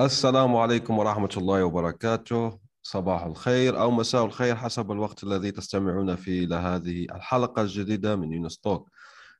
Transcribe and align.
السلام 0.00 0.56
عليكم 0.56 0.98
ورحمة 0.98 1.30
الله 1.36 1.64
وبركاته. 1.64 2.58
صباح 2.82 3.22
الخير 3.24 3.80
أو 3.80 3.90
مساء 3.90 4.24
الخير 4.24 4.56
حسب 4.56 4.92
الوقت 4.92 5.24
الذي 5.24 5.50
تستمعون 5.50 6.16
فيه 6.16 6.44
إلى 6.44 6.54
هذه 6.54 7.04
الحلقة 7.04 7.62
الجديدة 7.62 8.16
من 8.16 8.32
يونستوك 8.32 8.90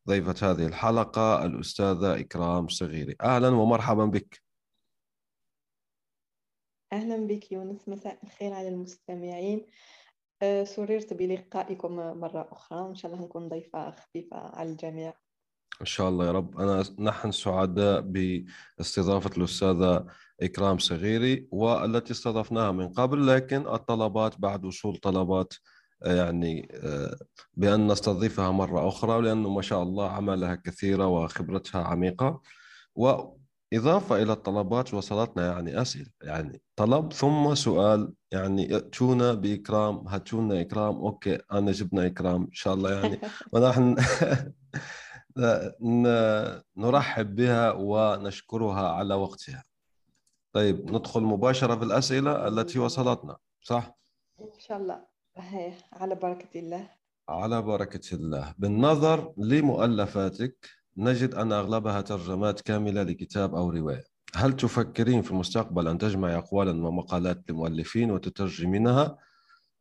ضيفة 0.08 0.50
هذه 0.50 0.66
الحلقة 0.66 1.44
الأستاذة 1.44 2.20
إكرام 2.20 2.68
صغيري. 2.68 3.16
أهلا 3.22 3.48
ومرحبا 3.48 4.04
بك. 4.04 4.42
أهلا 6.92 7.26
بك 7.26 7.52
يونس. 7.52 7.88
مساء 7.88 8.18
الخير 8.24 8.52
على 8.52 8.68
المستمعين. 8.68 9.66
أه، 10.42 10.64
سررت 10.64 11.12
بلقائكم 11.12 11.96
مرة 11.96 12.48
أخرى. 12.52 12.88
إن 12.88 12.94
شاء 12.94 13.12
الله 13.12 13.24
نكون 13.24 13.48
ضيفة 13.48 13.90
خفيفة 13.90 14.36
على 14.36 14.70
الجميع. 14.70 15.14
إن 15.80 15.86
شاء 15.86 16.08
الله 16.08 16.26
يا 16.26 16.32
رب. 16.32 16.60
أنا 16.60 16.84
نحن 16.98 17.30
سعداء 17.32 18.00
باستضافة 18.00 19.30
الأستاذة 19.36 20.06
إكرام 20.42 20.78
صغيري 20.78 21.48
والتي 21.50 22.12
استضفناها 22.12 22.72
من 22.72 22.88
قبل 22.88 23.26
لكن 23.26 23.68
الطلبات 23.68 24.40
بعد 24.40 24.64
وصول 24.64 24.96
طلبات 24.96 25.54
آه، 26.02 26.14
يعني 26.14 26.68
آه، 26.74 27.16
بأن 27.54 27.86
نستضيفها 27.86 28.50
مرة 28.50 28.88
أخرى 28.88 29.22
لأنه 29.22 29.48
ما 29.48 29.62
شاء 29.62 29.82
الله 29.82 30.10
عملها 30.10 30.54
كثيرة 30.54 31.06
وخبرتها 31.06 31.84
عميقة. 31.84 32.40
وإضافة 32.94 34.22
إلى 34.22 34.32
الطلبات 34.32 34.94
وصلتنا 34.94 35.52
يعني 35.52 35.82
أسئلة 35.82 36.06
يعني 36.22 36.62
طلب 36.76 37.12
ثم 37.12 37.54
سؤال 37.54 38.12
يعني 38.32 38.74
ائتونا 38.74 39.34
بإكرام 39.34 40.08
هاتونا 40.08 40.60
إكرام 40.60 40.96
أوكي 40.96 41.38
أنا 41.52 41.72
جبنا 41.72 42.06
إكرام 42.06 42.42
إن 42.42 42.52
شاء 42.52 42.74
الله 42.74 42.92
يعني. 42.92 43.20
ونحن 43.52 43.96
نرحب 46.76 47.34
بها 47.34 47.72
ونشكرها 47.72 48.88
على 48.88 49.14
وقتها. 49.14 49.69
طيب 50.52 50.90
ندخل 50.90 51.22
مباشرة 51.22 51.76
في 51.76 51.84
الأسئلة 51.84 52.48
التي 52.48 52.78
وصلتنا 52.78 53.36
صح؟ 53.62 53.98
إن 54.40 54.60
شاء 54.60 54.78
الله 54.78 55.06
هي 55.36 55.72
على 55.92 56.14
بركة 56.14 56.60
الله 56.60 56.90
على 57.28 57.62
بركة 57.62 58.14
الله 58.14 58.54
بالنظر 58.58 59.34
لمؤلفاتك 59.36 60.68
نجد 60.96 61.34
أن 61.34 61.52
أغلبها 61.52 62.00
ترجمات 62.00 62.60
كاملة 62.60 63.02
لكتاب 63.02 63.54
أو 63.54 63.70
رواية 63.70 64.04
هل 64.34 64.56
تفكرين 64.56 65.22
في 65.22 65.30
المستقبل 65.30 65.88
أن 65.88 65.98
تجمعي 65.98 66.36
أقوالا 66.36 66.86
ومقالات 66.86 67.50
لمؤلفين 67.50 68.10
وتترجمينها 68.10 69.18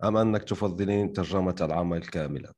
أم 0.04 0.18
أنك 0.18 0.44
تفضلين 0.44 1.14
ترجمة 1.14 1.56
العمل 1.62 2.02
كاملا؟ 2.06 2.54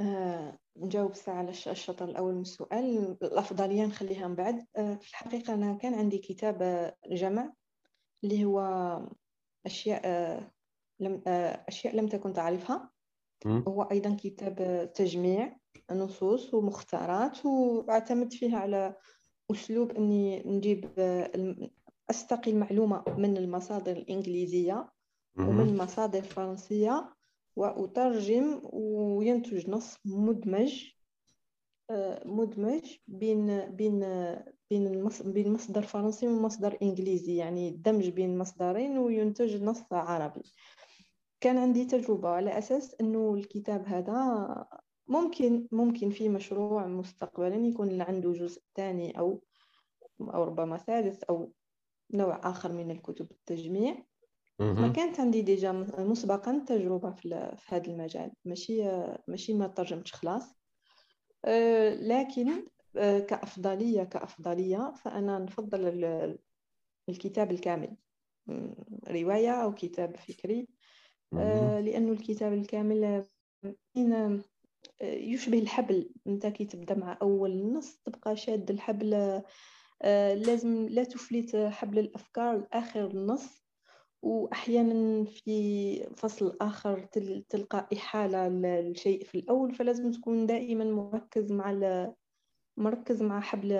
آه، 0.00 0.58
نجاوب 0.80 1.14
ساعة 1.14 1.34
على 1.34 1.50
الشطر 1.50 2.04
الأول 2.04 2.34
من 2.34 2.40
السؤال 2.40 3.16
الأفضلية 3.22 3.86
نخليها 3.86 4.28
من 4.28 4.34
بعد. 4.34 4.66
آه، 4.76 4.94
في 4.94 5.08
الحقيقة 5.10 5.54
أنا 5.54 5.74
كان 5.74 5.94
عندي 5.94 6.18
كتاب 6.18 6.62
آه، 6.62 6.96
جمع 7.10 7.52
اللي 8.24 8.44
هو 8.44 8.58
أشياء 9.66 10.02
لم 11.00 11.22
أشياء 11.68 11.96
لم 11.96 12.08
تكن 12.08 12.32
تعرفها. 12.32 12.90
هو 13.68 13.82
أيضا 13.82 14.16
كتاب 14.20 14.90
تجميع 14.94 15.56
نصوص 15.92 16.54
ومختارات 16.54 17.46
وأعتمد 17.46 18.32
فيه 18.32 18.56
على 18.56 18.94
أسلوب 19.50 19.90
أني 19.92 20.42
نجيب 20.46 20.90
أستقي 22.10 22.50
المعلومة 22.50 23.04
من 23.18 23.36
المصادر 23.36 23.92
الإنجليزية 23.92 24.88
ومن 25.38 25.76
مصادر 25.76 26.22
فرنسية 26.22 27.14
وأترجم 27.58 28.60
وينتج 28.72 29.70
نص 29.70 29.98
مدمج 30.04 30.84
آه، 31.90 32.22
مدمج 32.26 32.96
بين 33.06 33.60
بين 33.70 34.00
بين 34.70 35.08
بين 35.24 35.52
مصدر 35.52 35.82
فرنسي 35.82 36.28
ومصدر 36.28 36.78
إنجليزي 36.82 37.36
يعني 37.36 37.70
دمج 37.70 38.08
بين 38.08 38.38
مصدرين 38.38 38.98
وينتج 38.98 39.62
نص 39.62 39.82
عربي. 39.92 40.42
كان 41.40 41.58
عندي 41.58 41.84
تجربة 41.84 42.28
على 42.28 42.58
أساس 42.58 42.96
أنه 43.00 43.34
الكتاب 43.34 43.86
هذا 43.86 44.66
ممكن 45.08 45.68
ممكن 45.72 46.10
في 46.10 46.28
مشروع 46.28 46.86
مستقبلا 46.86 47.56
يكون 47.56 48.02
عنده 48.02 48.32
جزء 48.32 48.62
ثاني 48.74 49.18
أو 49.18 49.42
أو 50.20 50.44
ربما 50.44 50.76
ثالث 50.76 51.24
أو 51.24 51.52
نوع 52.10 52.50
آخر 52.50 52.72
من 52.72 52.90
الكتب 52.90 53.30
التجميع. 53.30 54.07
ما 54.58 54.88
كانت 54.88 55.20
عندي 55.20 55.42
ديجا 55.42 55.72
مسبقا 55.98 56.64
تجربة 56.66 57.10
في, 57.10 57.56
هذا 57.68 57.86
المجال. 57.86 58.32
ماشي 58.44 58.82
ماشي 59.28 59.54
ما 59.54 59.66
ترجمتش 59.66 60.12
خلاص. 60.12 60.58
أه، 61.44 61.94
لكن 61.94 62.66
أه، 62.96 63.18
كأفضلية 63.18 64.04
كأفضلية 64.04 64.92
فأنا 64.96 65.38
نفضل 65.38 66.38
الكتاب 67.08 67.50
الكامل. 67.50 67.96
رواية 69.08 69.50
أو 69.50 69.74
كتاب 69.74 70.16
فكري. 70.16 70.68
أه، 71.34 71.80
لأنه 71.80 72.12
الكتاب 72.12 72.52
الكامل 72.52 73.24
يشبه 75.02 75.58
الحبل. 75.58 76.10
أنت 76.26 76.46
كي 76.46 76.64
تبدأ 76.64 76.94
مع 76.94 77.18
أول 77.22 77.72
نص 77.72 77.96
تبقى 77.96 78.36
شاد 78.36 78.70
الحبل. 78.70 79.42
لازم 80.34 80.88
لا 80.88 81.04
تفلت 81.04 81.56
حبل 81.56 81.98
الأفكار. 81.98 82.58
لاخر 82.58 83.06
النص 83.06 83.67
وأحيانا 84.22 85.24
في 85.24 86.08
فصل 86.16 86.56
آخر 86.60 87.00
تلقى 87.48 87.88
إحالة 87.92 88.48
للشيء 88.48 89.24
في 89.24 89.38
الأول 89.38 89.74
فلازم 89.74 90.10
تكون 90.10 90.46
دائما 90.46 90.84
مركز 90.84 91.52
مع 91.52 91.70
مركز 92.76 93.22
مع 93.22 93.40
حبل 93.40 93.72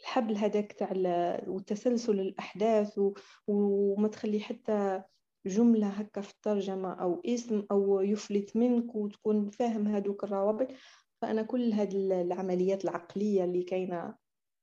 الحبل 0.00 0.36
هذاك 0.36 0.72
تاع 0.72 0.90
وتسلسل 1.46 2.20
الأحداث 2.20 3.00
وما 3.46 4.08
تخلي 4.08 4.40
حتى 4.40 5.02
جملة 5.46 5.86
هكا 5.86 6.20
في 6.20 6.30
الترجمة 6.30 6.92
أو 6.92 7.22
اسم 7.26 7.66
أو 7.70 8.00
يفلت 8.00 8.56
منك 8.56 8.94
وتكون 8.94 9.50
فاهم 9.50 9.86
هذوك 9.86 10.24
الروابط. 10.24 10.68
فأنا 11.22 11.42
كل 11.42 11.72
هذه 11.72 12.22
العمليات 12.22 12.84
العقلية 12.84 13.44
اللي 13.44 13.62
كاينة 13.62 14.14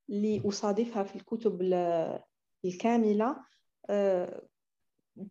اللي 0.10 0.42
أصادفها 0.46 1.04
في 1.04 1.16
الكتب 1.16 1.62
الكاملة 2.66 3.38
آه، 3.90 4.48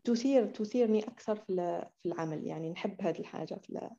تثير 0.05 0.47
تثيرني 0.47 1.05
أكثر 1.05 1.37
في 1.37 1.83
العمل 2.07 2.47
يعني 2.47 2.71
نحب 2.71 3.03
هذه 3.03 3.19
الحاجة 3.19 3.55
في 3.55 3.91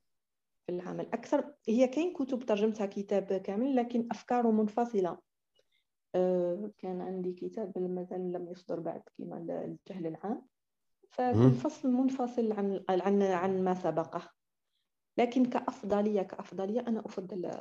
في 0.66 0.76
العمل. 0.76 1.08
أكثر 1.14 1.54
هي 1.68 1.88
كاين 1.88 2.14
كتب 2.14 2.44
ترجمتها 2.44 2.86
كتاب 2.86 3.34
كامل 3.34 3.76
لكن 3.76 4.08
أفكاره 4.12 4.52
منفصلة. 4.52 5.18
آه، 6.16 6.72
كان 6.78 7.02
عندي 7.02 7.34
كتاب 7.34 7.78
مازال 7.78 8.32
لم 8.32 8.48
يصدر 8.52 8.80
بعد 8.80 9.02
كما 9.18 9.38
الجهل 9.38 10.08
العام. 10.08 10.42
فالفصل 11.10 11.92
منفصل 11.92 12.52
عن 12.52 12.84
عن 12.90 13.22
عن 13.22 13.64
ما 13.64 13.74
سبقه. 13.74 14.32
لكن 15.18 15.46
كأفضلية 15.46 16.22
كأفضلية 16.22 16.80
أنا 16.80 17.00
أفضل 17.00 17.52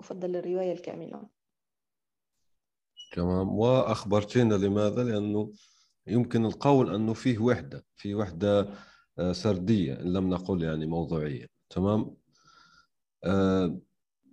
أفضل 0.00 0.36
الرواية 0.36 0.72
الكاملة. 0.72 1.28
تمام. 3.12 3.58
وأخبرتينا 3.58 4.54
لماذا؟ 4.54 5.04
لأنه 5.04 5.52
يمكن 6.08 6.44
القول 6.44 6.94
أنه 6.94 7.12
فيه 7.12 7.38
وحدة 7.38 7.84
في 7.96 8.14
وحدة 8.14 8.68
آه، 9.18 9.32
سردية 9.32 10.00
إن 10.00 10.12
لم 10.12 10.30
نقل 10.30 10.62
يعني 10.62 10.86
موضوعية 10.86 11.46
تمام؟ 11.70 12.16
آه، 13.24 13.78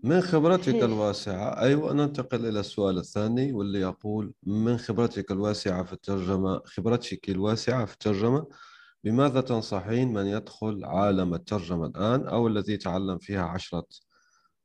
من 0.04 0.22
خبرتك 0.22 0.76
الواسعة؟ 0.76 1.62
أيوة 1.62 1.94
ننتقل 1.94 2.46
إلى 2.46 2.60
السؤال 2.60 2.98
الثاني 2.98 3.54
واللي 3.54 3.80
يقول 3.80 4.34
من 4.44 4.78
خبرتك 4.78 5.32
الواسعة 5.32 5.84
في 5.84 5.94
الترجمة 5.94 6.62
خبرتك 6.66 7.30
الواسعة 7.30 7.86
في 7.86 7.94
الترجمة؟ 7.94 8.48
بماذا 9.04 9.42
تنصحين 9.42 10.14
من 10.14 10.26
يدخل 10.26 10.86
عالم 10.86 11.34
الترجمة 11.34 11.86
الآن 11.86 12.28
أو 12.28 12.48
الذي 12.48 12.78
تعلم 12.78 13.18
فيها 13.18 13.44
عشرة 13.44 13.86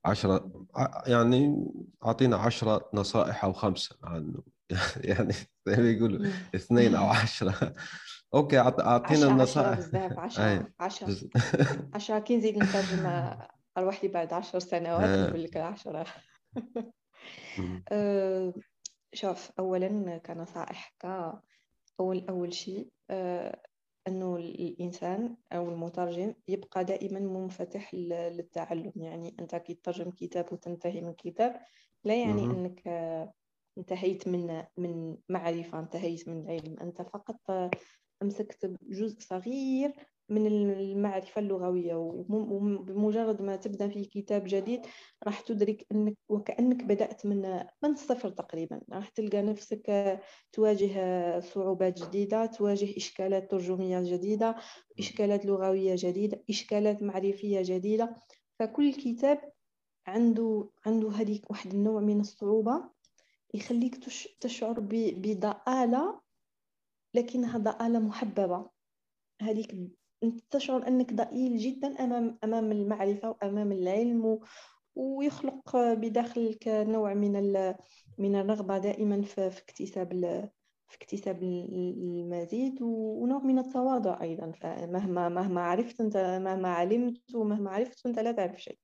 عشرة 0.05 0.67
يعني 1.07 1.67
أعطينا 2.05 2.37
عشرة 2.37 2.91
نصائح 2.95 3.45
أو 3.45 3.53
خمسة 3.53 3.97
عنه 4.03 4.43
يعني 5.11 5.33
زي 5.67 5.77
ما 5.77 5.91
يقولوا 5.91 6.27
اثنين 6.55 6.95
أو 6.95 7.07
عشرة. 7.23 7.75
أوكي 8.35 8.59
أعطينا 8.59 9.27
النصائح 9.27 9.79
بزاف 9.79 10.19
10 10.19 10.73
10 10.81 11.31
10 11.95 12.19
كي 12.19 12.37
نزيد 12.37 12.59
نترجم 12.59 13.35
لوحدي 13.79 14.09
بعد 14.09 14.33
10 14.33 14.59
سنوات 14.59 15.29
نقول 15.29 15.43
لك 15.45 15.57
10 15.57 16.05
أه 17.93 18.55
شوف 19.13 19.51
اولا 19.59 20.19
كنصائح 20.19 20.95
ك 20.99 21.33
أول 22.01 22.27
أول 22.29 22.55
شيء 22.55 22.89
أه 23.11 23.63
إنه 24.09 24.37
الإنسان 24.37 25.37
أو 25.53 25.69
المترجم 25.69 26.35
يبقى 26.49 26.85
دائما 26.85 27.21
منفتح 27.21 27.95
للتعلم. 27.95 28.93
يعني 28.97 29.37
أنت 29.41 29.57
كي 29.57 29.75
تترجم 29.75 30.11
كتاب 30.11 30.53
وتنتهي 30.53 31.01
من 31.01 31.13
كتاب 31.13 31.61
لا 32.05 32.15
يعني. 32.15 32.45
إنك 32.45 32.83
آه، 32.87 33.33
انتهيت 33.79 34.29
من 34.29 34.63
من 34.77 35.17
معرفة 35.29 35.79
انتهيت 35.79 36.29
من 36.29 36.51
علم. 36.51 36.77
أنت 36.81 37.03
فقط 37.03 37.71
أمسكت 38.23 38.75
جزء 38.83 39.21
صغير 39.21 39.93
من 40.29 40.47
المعرفة 40.47 41.41
اللغوية 41.41 41.95
وبمجرد 41.95 43.43
ما 43.43 43.57
تبدأ 43.57 43.89
في 43.89 44.05
كتاب 44.05 44.45
جديد 44.47 44.81
راح 45.27 45.41
تدرك 45.41 45.87
أنك 45.93 46.15
وكأنك 46.29 46.85
بدأت 46.85 47.27
من 47.27 47.43
من 47.83 47.91
الصفر 47.91 48.31
تقريبا. 48.31 48.81
راح 48.93 49.09
تلقى 49.09 49.43
نفسك 49.43 50.19
تواجه 50.53 51.41
صعوبات 51.41 52.03
جديدة 52.03 52.47
تواجه 52.47 52.97
إشكالات 52.97 53.51
ترجمية 53.51 54.01
جديدة 54.01 54.57
إشكالات 54.99 55.47
لغوية 55.47 55.95
جديدة 55.99 56.45
إشكالات 56.51 57.03
معرفية 57.03 57.61
جديدة. 57.65 58.17
فكل 58.59 58.93
كتاب 58.93 59.53
عنده 60.07 60.71
عنده 60.87 61.11
هذيك 61.11 61.51
واحد 61.51 61.75
النوع 61.75 62.01
من 62.01 62.21
الصعوبة. 62.21 63.00
يخليك 63.55 63.97
تشعر 64.41 64.81
بضآلة 64.81 66.21
لكنها 67.15 67.59
ضآلة 67.59 67.99
محببة. 67.99 68.71
هذيك 69.43 69.77
انت 70.23 70.41
تشعر 70.51 70.89
أنك 70.89 71.13
ضئيل 71.13 71.57
جدا 71.57 72.05
امام 72.05 72.39
أمام 72.45 72.73
المعرفة 72.73 73.31
وأمام 73.31 73.73
العلم 73.73 74.41
ويخلق 74.95 75.77
بداخلك 75.77 76.69
نوع 76.69 77.15
من 77.15 77.33
من 78.19 78.37
الرغبة 78.37 78.79
دائما 78.79 79.23
في 79.23 79.47
اكتساب 79.47 80.13
في 80.89 80.97
اكتساب 80.97 81.43
المزيد 81.43 82.83
ونوع 82.83 83.39
من 83.39 83.59
التواضع 83.59 84.21
أيضا. 84.21 84.53
فمهما 84.53 85.29
مهما 85.29 85.61
عرفت 85.61 86.01
أنت 86.01 86.17
مهما 86.17 86.69
علمت 86.69 87.35
ومهما 87.35 87.71
عرفت 87.71 88.07
أنت 88.07 88.19
لا 88.19 88.33
تعرف 88.33 88.63
شيء. 88.63 88.79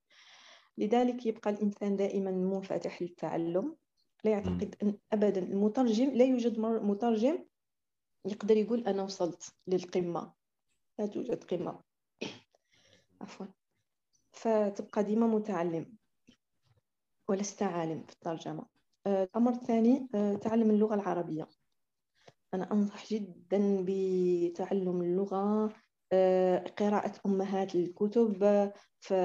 لذلك 0.77 1.25
يبقى 1.25 1.49
الإنسان 1.49 1.95
دائما 1.95 2.31
منفتح 2.31 3.01
للتعلم. 3.01 3.75
لا 4.23 4.31
يعتقد 4.31 4.75
أن 4.83 4.97
ابدا. 5.11 5.43
المترجم 5.43 6.09
لا 6.09 6.25
يوجد 6.25 6.59
مترجم 6.59 7.45
يقدر 8.25 8.57
يقول 8.57 8.87
أنا 8.87 9.03
وصلت 9.03 9.55
للقمة. 9.67 10.33
لا 10.99 11.05
توجد 11.05 11.43
قمة. 11.43 11.79
عفوا. 13.21 13.45
فتبقى 14.31 15.03
ديما 15.03 15.27
متعلم. 15.27 15.97
ولست 17.29 17.63
عالم 17.63 18.03
في 18.03 18.13
الترجمة. 18.13 18.65
آه، 19.07 19.23
الأمر 19.23 19.51
الثاني 19.51 20.07
آه، 20.15 20.35
تعلم 20.35 20.71
اللغة 20.71 20.95
العربية. 20.95 21.47
أنا 22.53 22.71
أنصح 22.71 23.07
جدا 23.07 23.85
بتعلم 23.87 25.01
اللغة. 25.01 25.73
آه، 26.13 26.57
قراءة 26.59 27.13
أمهات 27.25 27.75
الكتب 27.75 28.33
في 28.99 29.15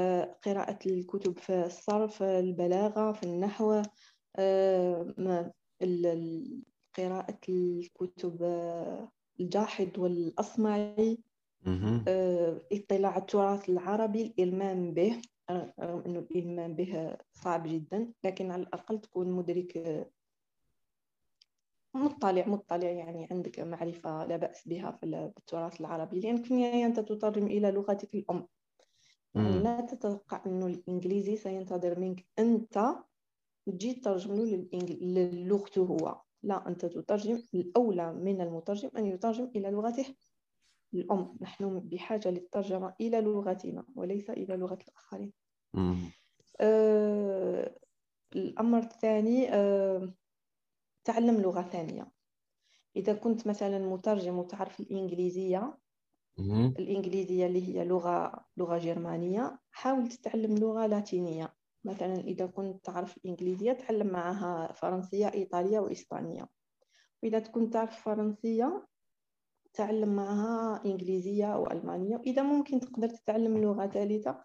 قراءة 0.44 0.78
الكتب 0.86 1.38
في 1.38 1.66
الصرف 1.66 2.22
البلاغة 2.22 3.12
في 3.12 3.22
النحو. 3.22 3.82
قراءة 6.96 7.38
الكتب 7.49 8.43
الجاحظ 9.40 9.88
والأصمعي 9.99 11.19
آه، 12.08 12.61
اطلاع 12.73 13.17
التراث 13.17 13.69
العربي 13.69 14.23
الإلمام 14.26 14.94
به 14.94 15.23
رغم 15.81 16.02
أنه 16.06 16.19
الإلمام 16.19 16.75
به 16.75 17.17
صعب 17.32 17.67
جدا 17.67 18.12
لكن 18.25 18.50
على 18.50 18.62
الأقل 18.62 19.00
تكون 19.00 19.32
مدرك 19.32 19.76
آه، 19.76 20.11
مطلع 21.94 22.49
مطلع 22.49 22.88
يعني 22.88 23.28
عندك 23.31 23.61
معرفة 23.61 24.25
لا 24.25 24.37
بأس 24.37 24.69
بها 24.69 24.90
في 24.90 25.06
التراث 25.06 25.81
العربي 25.81 26.20
لأن 26.20 26.43
في 26.43 26.50
النهاية 26.50 26.87
أنت 26.87 27.00
تترجم 27.00 27.46
إلى 27.46 27.70
لغتك 27.70 28.14
الأم. 28.14 28.49
يعني 29.35 29.58
لا 29.62 29.81
تتوقع 29.81 30.43
أنه 30.46 30.67
الإنجليزي 30.67 31.37
سينتظر 31.37 32.00
منك 32.00 32.26
أنت 32.38 32.94
تجي 33.67 33.94
تترجم 33.94 34.35
له 34.35 34.69
للغته 35.00 35.82
هو. 35.82 36.20
لا 36.43 36.69
أنت 36.69 36.87
تترجم 36.87 37.43
الأولى 37.55 38.12
من 38.12 38.41
المترجم 38.41 38.91
أن 38.97 39.06
يترجم 39.06 39.50
إلى 39.56 39.70
لغته 39.70 40.14
الأم. 40.94 41.37
نحن 41.41 41.81
بحاجة 41.81 42.29
للترجمة 42.31 42.94
إلى 43.00 43.20
لغتنا 43.20 43.85
وليس 43.94 44.31
إلى 44.31 44.56
لغة 44.56 44.79
الآخرين. 44.88 45.32
آه 46.61 47.79
الأمر 48.37 48.79
الثاني 48.79 49.55
آه 49.55 50.14
تعلم 51.05 51.41
لغة 51.41 51.62
ثانية. 51.62 52.12
إذا 52.97 53.12
كنت 53.14 53.47
مثلا 53.47 53.79
مترجم 53.79 54.38
وتعرف 54.38 54.81
الإنجليزية 54.81 55.79
الإنجليزية 56.79 57.47
اللي 57.47 57.69
هي 57.69 57.85
لغة 57.85 58.47
لغة 58.56 58.79
جرمانية 58.79 59.61
حاول 59.70 60.09
تتعلم 60.09 60.55
لغة 60.59 60.87
لاتينية. 60.87 61.55
مثلا 61.84 62.14
إذا 62.14 62.46
كنت 62.46 62.84
تعرف 62.84 63.17
الإنجليزية 63.17 63.73
تعلم 63.73 64.06
معها 64.06 64.73
فرنسية 64.73 65.32
إيطالية 65.34 65.81
وإسبانية. 65.81 66.49
وإذا 67.23 67.38
كنت 67.38 67.73
تعرف 67.73 68.02
فرنسية 68.02 68.87
تعلم 69.75 70.17
معها 70.17 70.84
إنجليزية 70.84 71.55
أو 71.55 71.70
ألمانية 71.70 72.17
وإذا 72.17 72.43
ممكن 72.43 72.81
تقدر 72.81 73.08
تتعلم 73.08 73.58
لغة 73.58 73.87
ثالثة 73.87 74.44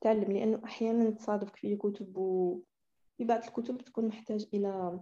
تعلم 0.00 0.32
لأنه 0.32 0.60
أحيانا 0.64 1.10
تصادفك 1.10 1.56
في 1.56 1.76
كتب 1.76 2.16
وفي 2.16 3.24
بعض 3.24 3.44
الكتب 3.44 3.78
تكون 3.78 4.08
محتاج 4.08 4.46
إلى 4.54 5.00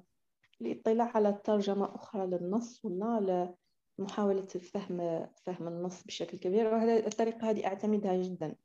الاطلاع 0.60 1.16
على 1.16 1.40
ترجمة 1.44 1.94
أخرى 1.94 2.26
للنص 2.26 2.84
ولا 2.84 3.54
محاولة 3.98 4.46
فهم 4.46 5.26
فهم 5.44 5.68
النص 5.68 6.04
بشكل 6.04 6.38
كبير. 6.38 6.74
وهذه 6.74 7.06
الطريقة 7.06 7.50
هذه 7.50 7.66
أعتمدها 7.66 8.16
جدا. 8.16 8.56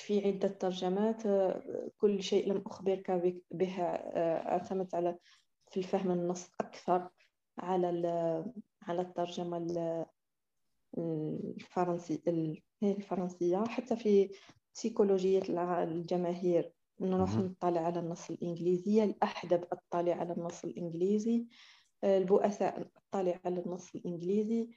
في 0.00 0.26
عدة 0.26 0.48
ترجمات 0.48 1.26
آه، 1.26 1.90
كل 1.98 2.22
شيء 2.22 2.52
لم 2.52 2.62
أخبرك 2.66 3.10
به 3.50 3.82
آه، 3.82 4.48
أعتمدت 4.48 4.94
على 4.94 5.18
في 5.70 5.76
الفهم 5.76 6.10
النص 6.10 6.50
أكثر 6.60 7.08
على 7.58 7.88
على 8.82 9.02
الترجمة 9.02 9.56
الفرنسي 10.98 12.22
الفرنسية. 12.82 13.64
حتى 13.64 13.96
في 13.96 14.30
سيكولوجية 14.72 15.42
الجماهير 15.82 16.72
نروح 17.00 17.36
نطلع 17.36 17.80
على 17.80 18.00
النص 18.00 18.30
الإنجليزي. 18.30 19.04
الأحدب 19.04 19.64
أطلع 19.72 20.14
على 20.14 20.32
النص 20.32 20.64
الإنجليزي. 20.64 21.46
البؤساء 22.04 22.90
أطلع 22.96 23.40
على 23.44 23.60
النص 23.60 23.94
الإنجليزي. 23.94 24.68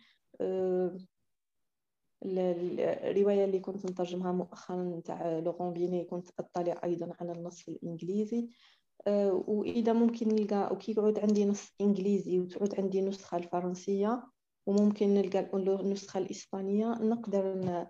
الرواية 2.26 3.46
اللي 3.46 3.60
كنت 3.60 3.86
نترجمها 3.86 4.32
مؤخرا 4.32 5.02
تاع 5.06 5.40
لوغون 5.40 5.74
بيني 5.74 6.04
كنت 6.04 6.30
أطلع 6.40 6.82
أيضا 6.84 7.14
على 7.22 7.32
النص 7.32 7.70
الإنجليزي. 7.70 8.50
آه، 9.08 9.44
وإذا 9.48 9.94
ممكن 9.94 10.28
نلقى 10.28 10.74
وكي 10.74 10.92
يعود 10.98 11.20
عندي 11.20 11.46
نص 11.46 11.70
إنجليزي 11.82 12.40
وتعود 12.40 12.80
عندي 12.80 13.02
نسخة 13.02 13.38
الفرنسية 13.38 14.24
وممكن 14.66 15.14
نلقى 15.14 15.50
النسخة 15.54 16.18
الإسبانية 16.18 16.88
نقدر 16.88 17.86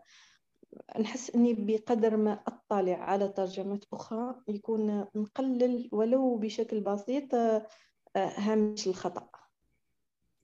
نحس 0.99 1.35
إني 1.35 1.53
بقدر 1.53 2.17
ما 2.17 2.31
أطلع 2.47 2.95
على 2.95 3.27
ترجمات 3.27 3.85
أخرى 3.93 4.35
يكون 4.47 5.05
نقلل 5.15 5.89
ولو 5.91 6.37
بشكل 6.37 6.81
بسيط 6.81 7.35
آه، 7.35 7.67
هامش 8.15 8.87
الخطأ. 8.87 9.38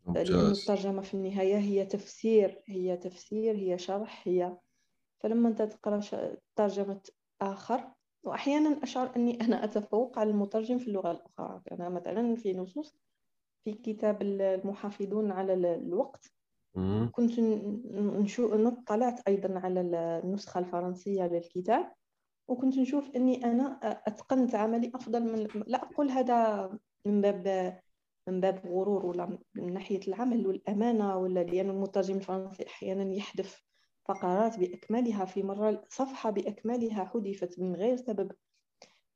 لأن 0.07 0.51
الترجمة 0.51 1.01
في 1.01 1.13
النهاية 1.13 1.57
هي 1.57 1.85
تفسير 1.85 2.61
هي 2.65 2.97
تفسير 2.97 3.55
هي 3.55 3.77
شرح 3.77 4.27
هي. 4.27 4.57
فلما 5.19 5.49
أنت 5.49 5.61
تقرأ 5.61 5.99
ترجمة 6.55 7.01
آخر 7.41 7.91
وأحيانا 8.23 8.83
أشعر 8.83 9.15
أني 9.15 9.41
أنا 9.41 9.63
أتفوق 9.63 10.19
على 10.19 10.29
المترجم 10.29 10.77
في 10.77 10.87
اللغة 10.87 11.11
الأخرى. 11.11 11.61
أنا 11.71 11.89
مثلا 11.89 12.35
في 12.35 12.53
نصوص 12.53 12.95
في 13.65 13.73
كتاب 13.73 14.21
المحافظون 14.21 15.31
على 15.31 15.53
الوقت. 15.53 16.31
كنت 17.11 17.39
نشوف 17.95 18.53
نطلعت 18.53 19.27
أيضا 19.27 19.59
على 19.59 19.81
النسخة 20.23 20.59
الفرنسية 20.59 21.23
للكتاب 21.27 21.91
وكنت 22.47 22.77
نشوف 22.77 23.15
أني 23.15 23.45
أنا 23.45 23.79
أتقنت 24.07 24.55
عملي 24.55 24.91
أفضل 24.95 25.23
من 25.23 25.63
لا 25.67 25.83
أقول 25.83 26.09
هذا 26.09 26.69
من 27.05 27.21
باب 27.21 27.79
من 28.27 28.41
باب 28.41 28.61
غرور 28.65 29.05
ولا 29.05 29.37
من 29.55 29.73
ناحية 29.73 29.99
العمل 30.07 30.47
والأمانة 30.47 31.17
ولا 31.17 31.43
لأن 31.43 31.69
المترجم 31.69 32.15
الفرنسي 32.15 32.67
أحيانا 32.67 33.13
يحذف 33.13 33.63
فقرات 34.05 34.59
بأكملها 34.59 35.25
في 35.25 35.43
مرة 35.43 35.83
صفحة 35.89 36.29
بأكملها 36.29 37.05
حذفت 37.05 37.59
من 37.59 37.75
غير 37.75 37.95
سبب. 37.95 38.31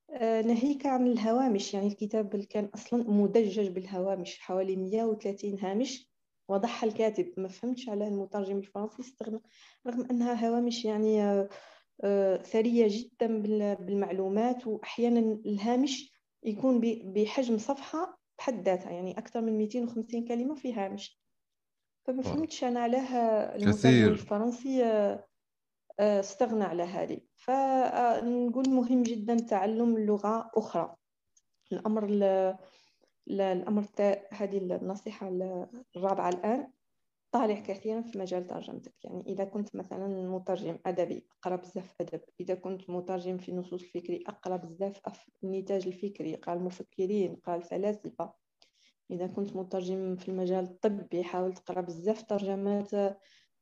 آه، 0.10 0.42
ناهيك 0.42 0.86
عن 0.86 1.08
الهوامش 1.08 1.74
يعني 1.74 1.88
الكتاب 1.88 2.36
كان 2.36 2.66
أصلا 2.66 3.12
مدجج 3.12 3.68
بالهوامش 3.68 4.40
حوالي 4.40 4.76
130 4.76 5.60
هامش 5.60 6.10
وضعها 6.48 6.86
الكاتب. 6.86 7.34
ما 7.38 7.48
فهمتش 7.48 7.90
على 7.90 8.08
المترجم 8.08 8.58
الفرنسي 8.58 9.02
استغنى 9.02 9.42
رغم 9.88 10.08
أنها 10.12 10.48
هوامش 10.48 10.86
يعني 10.86 11.24
آه، 11.24 11.50
آه، 12.04 12.38
ثرية 12.38 12.88
جدا 12.90 13.42
بالمعلومات 13.76 14.68
وأحيانا 14.68 15.20
الهامش 15.46 16.14
يكون 16.44 16.82
بحجم 17.14 17.58
صفحة 17.58 18.19
بحد 18.40 18.66
ذاتها 18.66 18.92
يعني 18.92 19.18
أكثر 19.18 19.42
من 19.42 19.58
250 19.58 20.28
كلمة 20.28 20.56
في 20.56 20.74
هامش 20.74 21.20
فما 22.08 22.22
فهمتش 22.22 22.64
أنا 22.64 22.80
علاه 22.80 23.16
المترجم 23.56 24.08
الفرنسي 24.08 24.86
آه، 24.86 25.26
آه، 26.00 26.20
استغنى 26.20 26.64
على 26.64 26.84
هذه. 26.84 27.20
فنقول 27.36 28.70
مهم 28.70 29.04
جدا 29.04 29.36
تعلم 29.36 29.98
لغة 29.98 30.52
أخرى. 30.56 30.96
الأمر 31.72 32.06
الأمر 33.28 33.86
هذه 34.32 34.58
النصيحة 34.58 35.28
الرابعة 35.96 36.30
الآن. 36.30 36.72
طالع 37.32 37.60
كثيرا 37.60 38.02
في 38.02 38.18
مجال 38.20 38.48
ترجمتك. 38.48 38.94
يعني 39.04 39.24
إذا 39.28 39.44
كنت 39.44 39.76
مثلا 39.76 40.08
مترجم 40.30 40.80
أدبي 40.86 41.28
أقرأ 41.32 41.56
بزاف 41.56 41.96
أدب. 42.02 42.22
إذا 42.40 42.56
كنت 42.56 42.90
مترجم 42.90 43.38
في 43.38 43.50
النصوص 43.50 43.82
الفكري 43.84 44.24
أقرأ 44.28 44.58
بزاف 44.58 45.02
النتاج 45.44 45.88
الفكري. 45.88 46.36
قال 46.36 46.58
المفكرين 46.58 47.36
قال 47.36 47.56
الفلاسفة 47.56 48.34
إذا 49.12 49.28
كنت 49.28 49.56
مترجم 49.56 50.16
في 50.16 50.30
المجال 50.30 50.64
الطبي 50.64 51.24
حاول 51.24 51.54
تقرأ 51.54 51.82
بزاف 51.82 52.24
ترجمات 52.24 52.92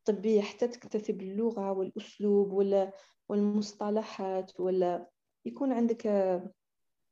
طبية 0.05 0.41
حتى 0.41 0.67
تكتسب 0.67 1.21
اللغة 1.21 1.71
والأسلوب 1.71 2.65
والمصطلحات 3.29 4.59
ولا 4.59 5.09
يكون 5.45 5.71
عندك 5.71 6.05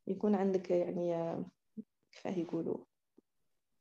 يكون 0.06 0.34
عندك 0.34 0.70
يعني 0.70 1.44
كيف 2.12 2.38
يقولوا؟ 2.38 2.84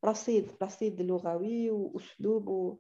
رصيد 0.06 0.52
رصيد 0.64 1.02
لغوي 1.02 1.70
وأسلوب 1.72 2.48
و... 2.48 2.78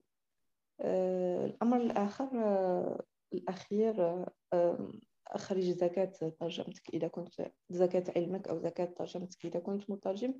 آه، 0.79 1.46
الأمر 1.46 1.77
الآخر 1.77 2.29
آه، 2.34 3.03
الأخير 3.34 4.25
آه، 4.53 4.91
أخرج 5.27 5.63
زكاة 5.63 6.12
ترجمتك. 6.39 6.89
إذا 6.94 7.08
كنت 7.08 7.51
زكاة 7.70 8.03
علمك 8.15 8.48
أو 8.48 8.60
زكاة 8.60 8.86
ترجمتك 8.86 9.46
إذا 9.46 9.60
كنت 9.60 9.89
مترجم 9.89 10.34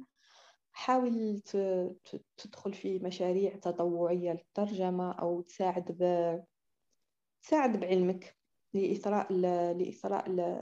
حاول 0.72 1.42
تدخل 2.38 2.74
في 2.74 3.00
مشاريع 3.00 3.56
تطوعية 3.56 4.32
للترجمة 4.32 5.12
أو 5.12 5.42
تساعد 5.42 5.92
ب... 5.92 6.04
تساعد 7.44 7.80
بعلمك 7.80 8.38
لإثراء 8.74 9.34
ل... 9.34 9.42
لإثراء 9.78 10.30
ل... 10.30 10.62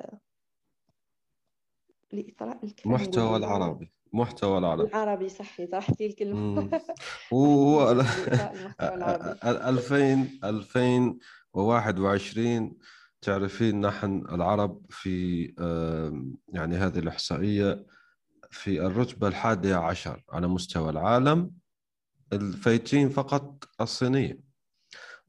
لإثراء 2.13 2.69
المحتوى 2.85 3.37
العربي. 3.37 3.92
محتوى 4.13 4.57
العربي. 4.57 4.87
العربي 4.87 5.29
صحي 5.29 5.65
طرحتي 5.65 6.05
الكلمة. 6.05 6.81
هو 7.33 7.91
2000 9.43 10.27
2021 10.43 12.73
تعرفين 13.21 13.81
نحن 13.81 14.25
العرب 14.31 14.81
في 14.89 15.45
يعني 16.53 16.75
هذه 16.75 16.99
الإحصائية 16.99 17.85
في 18.51 18.85
الرتبة 18.85 19.27
الحادية 19.27 19.75
عشر 19.75 20.23
على 20.29 20.47
مستوى 20.47 20.89
العالم 20.89 21.51
الفايتين 22.33 23.09
فقط 23.09 23.63
الصينية. 23.81 24.39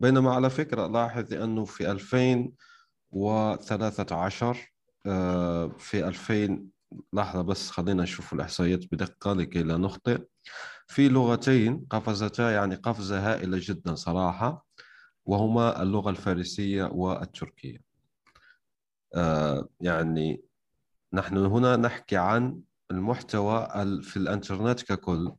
بينما 0.01 0.35
على 0.35 0.51
فكرة 0.51 0.87
لاحظ 0.87 1.35
أنه 1.35 1.65
في 1.65 1.91
2013 1.91 4.73
آه، 5.07 5.69
في 5.79 6.09
2000 6.09 6.74
لحظة 7.13 7.43
بس 7.43 7.71
خلينا 7.71 8.03
نشوف 8.03 8.33
الإحصائيات 8.33 8.85
بدقة 8.93 9.33
لكي 9.33 9.63
لا 9.63 9.77
نخطئ. 9.77 10.23
في 10.87 11.09
لغتين 11.09 11.87
قفزتا 11.91 12.51
يعني 12.51 12.75
قفزة 12.75 13.33
هائلة 13.33 13.59
جدا 13.61 13.95
صراحة 13.95 14.67
وهما 15.27 15.83
اللغة 15.83 16.11
الفارسية 16.11 16.85
والتركية. 16.85 17.79
آه 19.15 19.69
يعني 19.81 20.43
نحن 21.13 21.37
هنا 21.37 21.77
نحكي 21.77 22.17
عن 22.17 22.61
المحتوى 22.91 23.69
في 24.03 24.17
الإنترنت 24.17 24.83
ككل. 24.83 25.33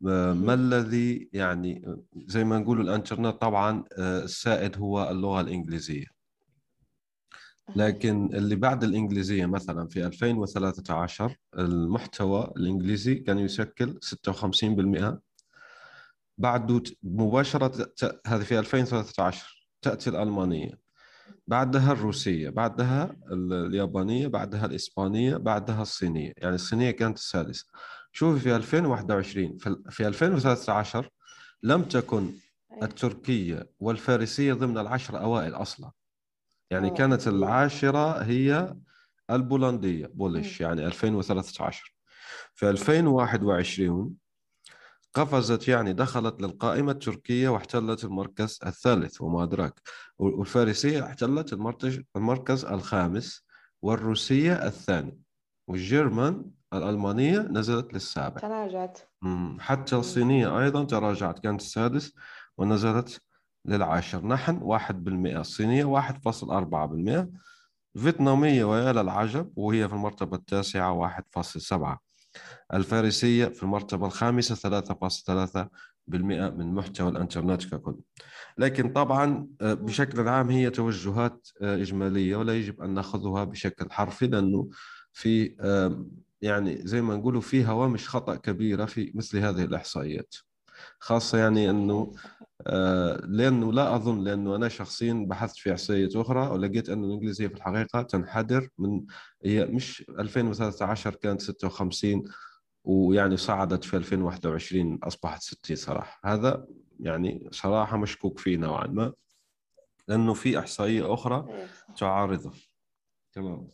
ما 0.00 0.54
الذي 0.54 1.28
يعني 1.32 1.96
زي 2.26 2.44
ما 2.44 2.58
نقول 2.58 2.80
الإنترنت 2.80 3.40
طبعا 3.40 3.84
آه، 3.98 4.22
السائد 4.22 4.78
هو 4.78 5.10
اللغة 5.10 5.40
الإنجليزية. 5.40 6.13
لكن 7.76 8.34
اللي 8.34 8.56
بعد 8.56 8.84
الإنجليزية 8.84 9.46
مثلا 9.46 9.88
في 9.88 10.06
2013 10.06 11.36
المحتوى 11.58 12.52
الإنجليزي 12.56 13.14
كان 13.14 13.38
يشكل 13.38 13.98
56% 14.02 15.18
بعده 16.38 16.82
مباشرة 17.02 17.92
هذه 18.26 18.42
في 18.42 18.58
2013 18.58 19.66
تأتي 19.82 20.10
الألمانية. 20.10 20.84
بعدها 21.46 21.92
الروسية 21.92 22.50
بعدها 22.50 23.16
اليابانية 23.32 24.26
بعدها 24.26 24.66
الإسبانية 24.66 25.36
بعدها 25.36 25.82
الصينية. 25.82 26.32
يعني 26.36 26.54
الصينية 26.54 26.90
كانت 26.90 27.18
السادسة. 27.18 27.66
شوفي 28.12 28.40
في 28.40 28.56
2021 28.56 29.58
في 29.90 30.06
2013 30.08 31.08
لم 31.62 31.82
تكن 31.82 32.32
أيوة. 32.72 32.84
التركية 32.84 33.70
والفارسية 33.80 34.52
ضمن 34.52 34.78
العشر 34.78 35.20
أوائل 35.20 35.54
أصلا. 35.54 35.90
يعني 36.70 36.90
كانت 36.90 37.28
العاشرة 37.28 38.22
هي 38.22 38.76
البولندية 39.30 40.06
بولش 40.06 40.60
يعني 40.60 40.86
2013 40.86 41.94
في 42.54 42.70
2021 42.70 44.14
قفزت 45.14 45.68
يعني 45.68 45.92
دخلت 45.92 46.42
للقائمة 46.42 46.92
التركية 46.92 47.48
واحتلت 47.48 48.04
المركز 48.04 48.58
الثالث 48.66 49.20
وما 49.20 49.42
أدراك. 49.42 49.80
والفارسية 50.18 51.06
احتلت 51.06 51.52
المركز 52.16 52.64
الخامس 52.64 53.46
والروسية 53.82 54.66
الثاني. 54.66 55.20
والجيرمان 55.68 56.50
الألمانية 56.72 57.38
نزلت 57.38 57.94
للسابع. 57.94 58.40
تراجعت. 58.40 58.98
حتى 59.58 59.96
الصينية 59.96 60.60
أيضا 60.60 60.84
تراجعت 60.84 61.38
كانت 61.38 61.60
السادس 61.60 62.12
ونزلت 62.58 63.20
للعاشر. 63.66 64.26
نحن 64.26 64.58
واحد 64.62 65.04
بالمئة 65.04 65.40
الصينية 65.40 65.84
واحد 65.84 66.22
فاصل 66.24 66.50
أربعة 66.50 66.86
بالمئة. 66.86 67.28
فيتنامية 67.98 68.64
ويا 68.64 68.92
للعجب 68.92 69.52
وهي 69.56 69.88
في 69.88 69.94
المرتبة 69.94 70.36
التاسعة 70.36 70.92
واحد 70.92 71.24
فاصل 71.30 71.60
سبعة. 71.60 72.00
الفارسية 72.74 73.46
في 73.46 73.62
المرتبة 73.62 74.06
الخامسة 74.06 74.54
3.3% 74.54 75.68
من 76.50 76.74
محتوى 76.74 77.08
الإنترنت 77.08 77.64
ككل. 77.64 77.96
لكن 78.58 78.92
طبعا 78.92 79.48
آه، 79.60 79.74
بشكل 79.74 80.28
عام 80.28 80.50
هي 80.50 80.70
توجهات 80.70 81.48
آه، 81.62 81.76
إجمالية 81.76 82.36
ولا 82.36 82.54
يجب 82.54 82.82
أن 82.82 82.94
نأخذها 82.94 83.44
بشكل 83.44 83.90
حرفي 83.90 84.26
لأنه 84.26 84.68
في 85.12 85.54
يعني 86.42 86.86
زي 86.86 87.02
ما 87.02 87.16
نقولوا 87.16 87.40
في 87.40 87.66
هوامش 87.66 88.08
خطأ 88.08 88.34
كبيرة 88.34 88.84
في 88.84 89.12
مثل 89.14 89.38
هذه 89.38 89.64
الإحصائيات. 89.64 90.34
خاصة 90.98 91.38
يعني 91.38 91.70
أنه 91.70 92.12
آه، 92.66 93.16
لأنه 93.26 93.72
لا 93.72 93.96
أظن 93.96 94.24
لأنه 94.24 94.56
أنا 94.56 94.68
شخصيا 94.68 95.26
بحثت 95.28 95.56
في 95.56 95.72
إحصائيات 95.72 96.16
أخرى 96.16 96.48
ولقيت 96.48 96.88
أن 96.88 97.04
الإنجليزية 97.04 97.46
في 97.46 97.54
الحقيقة 97.54 98.02
تنحدر 98.02 98.68
من 98.78 99.04
هي 99.44 99.64
مش 99.64 100.04
2013 100.18 101.14
كانت 101.14 101.40
56 101.40 102.24
ويعني 102.84 103.36
صعدت 103.36 103.84
في 103.84 103.96
2021 103.96 104.98
أصبحت 105.02 105.42
60 105.42 105.76
صراحة. 105.76 106.20
هذا 106.24 106.66
يعني 107.00 107.48
صراحة 107.52 107.96
مشكوك 107.96 108.38
فيه 108.38 108.56
نوعا 108.56 108.86
ما 108.86 109.12
لأنه 110.08 110.34
في 110.34 110.58
إحصائية 110.58 111.14
أخرى 111.14 111.46
إيه، 111.48 111.66
تعارضه. 111.96 112.52
تمام. 113.32 113.68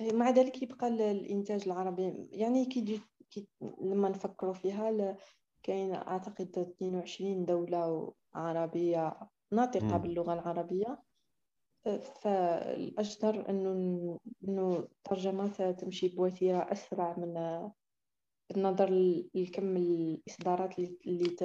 مع 0.00 0.30
ذلك 0.30 0.62
يبقى 0.62 0.88
الإنتاج 0.88 1.62
العربي 1.66 2.28
يعني 2.32 2.66
كي, 2.66 3.00
كي 3.30 3.48
لما 3.80 4.08
نفكروا 4.08 4.52
فيها 4.54 5.16
كاين 5.62 5.94
أعتقد 5.94 6.58
22 6.58 7.44
دولة 7.44 8.12
عربية 8.34 9.18
ناطقة 9.52 9.96
باللغة 9.96 10.32
العربية. 10.34 11.02
فالأجدر 12.20 13.50
أنه 13.50 14.18
أنه 14.48 14.76
الترجمات 14.78 15.62
تمشي 15.62 16.08
بوتيرة 16.08 16.72
أسرع 16.72 17.16
من 17.18 17.70
بالنظر 18.50 18.90
لكم 19.34 19.76
الإصدارات 19.76 20.78
اللي 20.78 21.30
ت... 21.38 21.44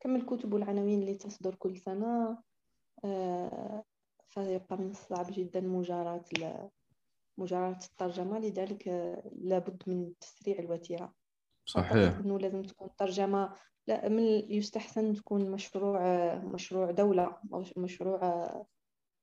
كم 0.00 0.16
الكتب 0.16 0.52
والعناوين 0.52 1.00
اللي 1.00 1.14
تصدر 1.14 1.54
كل 1.54 1.76
سنة. 1.76 2.38
آه، 3.04 3.84
فيبقى 4.28 4.76
من 4.76 4.90
الصعب 4.90 5.26
جدا 5.30 5.60
مجاراة 5.60 6.24
مجاراة 7.38 7.78
الترجمة 7.84 8.38
لذلك 8.38 8.88
لابد 9.42 9.82
من 9.86 10.12
تسريع 10.20 10.58
الوتيرة. 10.58 11.12
صحيح. 11.66 12.18
إنه 12.18 12.38
لازم 12.38 12.62
تكون 12.62 12.88
ترجمة 12.98 13.54
لا 13.86 14.08
من 14.08 14.52
يستحسن 14.52 15.14
تكون 15.14 15.50
مشروع 15.50 16.34
مشروع 16.34 16.90
دولة 16.90 17.36
أو 17.52 17.64
مشروع 17.76 18.52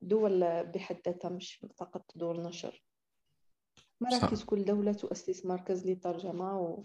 دول 0.02 0.64
بحد 0.64 0.98
ذاتها 1.06 1.30
مش 1.30 1.66
فقط 1.78 2.12
دول 2.16 2.42
نشر. 2.42 2.84
مراكز 4.02 4.44
كل 4.44 4.66
دولة 4.66 4.94
تؤسس 4.94 5.46
مركز 5.46 5.86
للترجمة 5.88 6.60
و... 6.60 6.84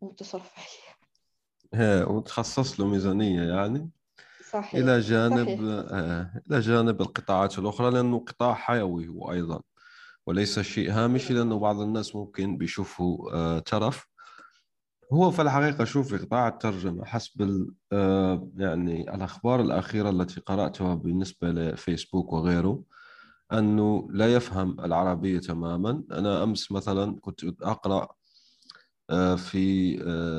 وتصرف 0.00 0.52
عليه. 0.56 0.96
هي 1.74 2.02
وتخصص 2.02 2.80
له 2.80 2.86
ميزانية 2.86 3.42
يعني. 3.42 3.90
صحيح 4.50 4.74
إلى 4.74 5.00
جانب 5.00 5.46
صحيح. 5.46 5.60
إلى 6.50 6.60
جانب 6.60 7.00
القطاعات 7.00 7.58
الأخرى 7.58 7.90
لأنه 7.90 8.18
قطاع 8.18 8.54
حيوي 8.54 9.08
هو 9.08 9.32
أيضا. 9.32 9.62
وليس 10.26 10.60
شيء 10.60 10.92
هامشي 10.92 11.34
لأنه 11.34 11.58
بعض 11.58 11.80
الناس 11.80 12.16
ممكن 12.16 12.56
بيشوفوا 12.56 13.32
آه، 13.34 13.58
ترف. 13.58 14.06
هو 15.12 15.30
في 15.30 15.42
الحقيقة 15.42 15.84
شوفي 15.84 16.16
قطاع 16.16 16.48
الترجمة 16.48 17.04
حسب 17.04 17.66
آه، 17.92 18.48
يعني 18.56 19.14
الأخبار 19.14 19.60
الأخيرة 19.60 20.10
التي 20.10 20.40
قرأتها 20.40 20.94
بالنسبة 20.94 21.48
لفيسبوك 21.50 22.32
وغيره 22.32 22.82
أنه 23.52 24.08
لا 24.10 24.34
يفهم 24.34 24.80
العربية 24.80 25.38
تماما. 25.38 26.04
أنا 26.12 26.42
أمس 26.42 26.72
مثلا 26.72 27.18
كنت 27.20 27.44
أقرأ 27.62 28.08
آه، 29.10 29.34
في 29.36 29.96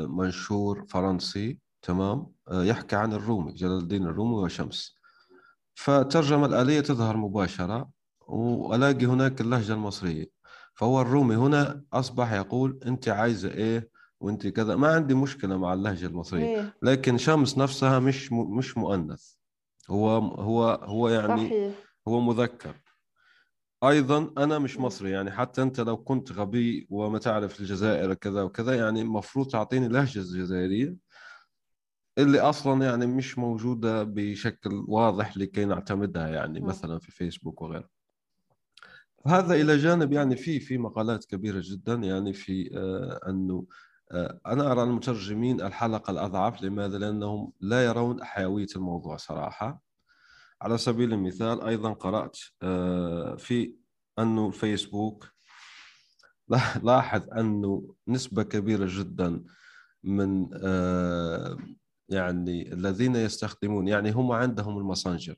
منشور 0.10 0.86
فرنسي 0.90 1.60
تمام 1.82 2.28
يحكي 2.52 2.96
عن 2.96 3.13
الرومي 3.13 3.54
جلال 3.54 3.78
الدين 3.78 4.04
الرومي 4.04 4.36
وشمس. 4.36 4.96
فترجمة 5.75 6.46
الآلية 6.46 6.80
تظهر 6.80 7.18
مباشرة 7.18 7.90
وألاقي 8.27 9.06
هناك 9.06 9.42
اللهجة 9.42 9.74
المصرية. 9.74 10.25
فهو 10.74 11.01
الرومي 11.01 11.36
هنا 11.36 11.84
أصبح 11.94 12.34
يقول 12.34 12.80
أنت 12.86 13.10
عايزة 13.10 13.51
إيه 13.51 13.89
وأنت 14.20 14.48
كذا. 14.48 14.75
ما 14.75 14.88
عندي 14.88 15.13
مشكلة 15.13 15.58
مع 15.58 15.74
اللهجة 15.74 16.06
المصرية 16.06 16.46
إيه. 16.46 16.74
لكن 16.82 17.18
شمس 17.18 17.58
نفسها 17.58 18.00
مش 18.00 18.32
م- 18.32 18.58
مش 18.58 18.77
مؤنث. 18.77 19.34
هو 19.89 20.10
هو 20.20 20.70
هو 20.84 21.10
يعني 21.10 21.48
صحيح. 21.48 21.75
هو 22.08 22.20
مذكر. 22.20 22.75
أيضا 23.84 24.34
أنا 24.38 24.60
مش. 24.60 24.77
مصري 24.77 25.12
يعني 25.12 25.32
حتى 25.32 25.62
أنت 25.62 25.80
لو 25.80 25.98
كنت 25.98 26.32
غبي 26.32 26.88
وما 26.89 27.20
تعرف 27.20 27.60
الجزائر 27.60 28.13
كذا 28.13 28.44
وكذا 28.44 28.75
يعني 28.75 29.01
المفروض 29.01 29.48
تعطيني 29.48 29.88
لهجة 29.88 30.20
جزائرية 30.20 30.96
اللي 32.18 32.39
أصلا 32.39 32.86
يعني 32.86 33.06
مش 33.06 33.38
موجودة 33.38 34.03
بشكل 34.03 34.86
واضح 34.88 35.38
لكي 35.38 35.65
نعتمدها 35.65 36.27
يعني. 36.27 36.60
مثلا 36.62 37.00
في 37.00 37.12
فيسبوك 37.12 37.62
وغيره. 37.62 37.89
هذا 39.27 39.53
إلى 39.53 39.77
جانب 39.77 40.13
يعني 40.13 40.36
في 40.36 40.60
في 40.60 40.77
مقالات 40.77 41.25
كبيرة 41.25 41.62
جدا 41.63 41.94
يعني 41.94 42.34
في 42.34 42.70
آه 42.77 43.30
أنه 43.30 43.65
آه 44.12 44.39
أنا 44.46 44.72
أرى 44.72 44.84
المترجمين 44.84 45.62
الحلقة 45.62 46.12
الأضعف 46.12 46.62
لماذا؟ 46.63 46.98
لأنهم 46.98 47.51
لا 47.60 47.86
يرون 47.86 48.24
حيوية 48.24 48.68
الموضوع 48.75 49.18
صراحة 49.18 49.82
على 50.62 50.77
سبيل 50.77 51.13
المثال 51.13 51.62
أيضا 51.62 51.94
قرأت 51.94 52.38
آه 52.62 53.36
في 53.36 53.75
أنه 54.20 54.48
الفيسبوك 54.48 55.27
لاحظ 56.84 57.30
أنه 57.30 57.96
نسبة 58.08 58.44
كبيرة 58.44 58.88
جدا 58.89 59.44
من 60.03 60.50
يعني 62.10 62.74
الذين 62.74 63.15
يستخدمون 63.15 63.88
يعني 63.88 64.12
هم 64.12 64.32
عندهم 64.32 64.77
الماسنجر 64.77 65.36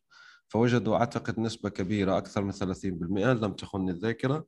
فوجدوا 0.48 0.96
أعتقد 0.98 1.40
نسبة 1.40 1.70
كبيرة 1.70 2.18
أكثر 2.18 2.44
من 2.44 2.52
30% 2.52 3.34
لم 3.34 3.54
تخن 3.54 3.90
الذاكرة. 3.90 4.46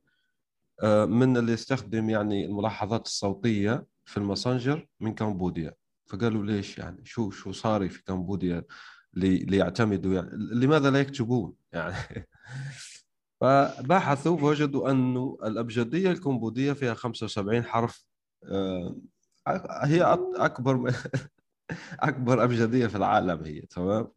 آه 0.84 1.06
من 1.06 1.38
اللي 1.38 1.51
يستخدم 1.51 2.10
يعني 2.10 2.46
الملاحظات 2.46 3.06
الصوتية 3.06 3.86
في 4.06 4.18
الماسنجر 4.18 4.88
من 5.00 5.13
كمبوديا. 5.16 5.74
فقالوا 6.06 6.46
ليش 6.46 6.77
يعني؟ 6.77 7.06
شو 7.06 7.30
شو 7.32 7.51
صار 7.51 7.89
في 7.89 8.04
كمبوديا 8.04 8.63
لي- 9.13 9.38
ليعتمدوا 9.38 10.13
يعني؟ 10.13 10.30
لماذا 10.34 10.89
لا 10.92 11.00
يكتبون 11.00 11.54
يعني؟ 11.74 11.96
فبحثوا 13.42 14.38
فوجدوا 14.38 14.92
أنه 14.92 15.38
الأبجدية 15.44 16.12
الكمبودية 16.12 16.74
فيها 16.74 16.94
75 16.94 17.63
حرف. 17.66 18.06
آه، 18.51 18.96
هي 19.84 20.04
أك- 20.16 20.39
أكبر 20.42 20.94
أكبر 22.00 22.44
أبجدية 22.44 22.88
في 22.88 22.96
العالم 22.98 23.44
هي 23.44 23.62
تمام؟ 23.62 24.08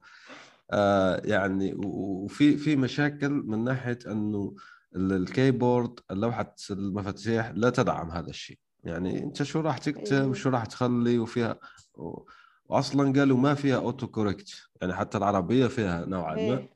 آه، 0.71 1.23
يعني 1.25 1.75
وفي 1.85 2.57
في 2.57 2.77
مشاكل 2.77 3.31
من 3.31 3.65
ناحية 3.65 3.99
أنه 4.07 4.55
ال- 4.97 5.13
ال 5.13 5.23
keyboard 5.23 6.01
لوحة 6.11 6.55
المفاتيح 6.71 7.53
لا 7.55 7.71
تدعم 7.71 8.11
هذا 8.11 8.31
الشيء. 8.31 8.59
يعني 8.85 9.23
أنت 9.23 9.43
شو 9.43 9.61
راح 9.61 9.79
تكتب 9.79 10.13
إيه. 10.17 10.25
وشو 10.27 10.49
راح 10.51 10.65
تخلي 10.67 11.19
وفيها 11.19 11.59
و- 11.95 12.25
وأصلا 12.65 13.13
قالوا 13.21 13.37
ما 13.39 13.55
فيها 13.55 13.77
auto 13.77 14.07
correct 14.07 14.49
يعني 14.81 14.95
حتى 14.95 15.19
العربية 15.19 15.67
فيها 15.67 16.05
نوعا 16.07 16.35
ما. 16.35 16.41
إيه. 16.41 16.71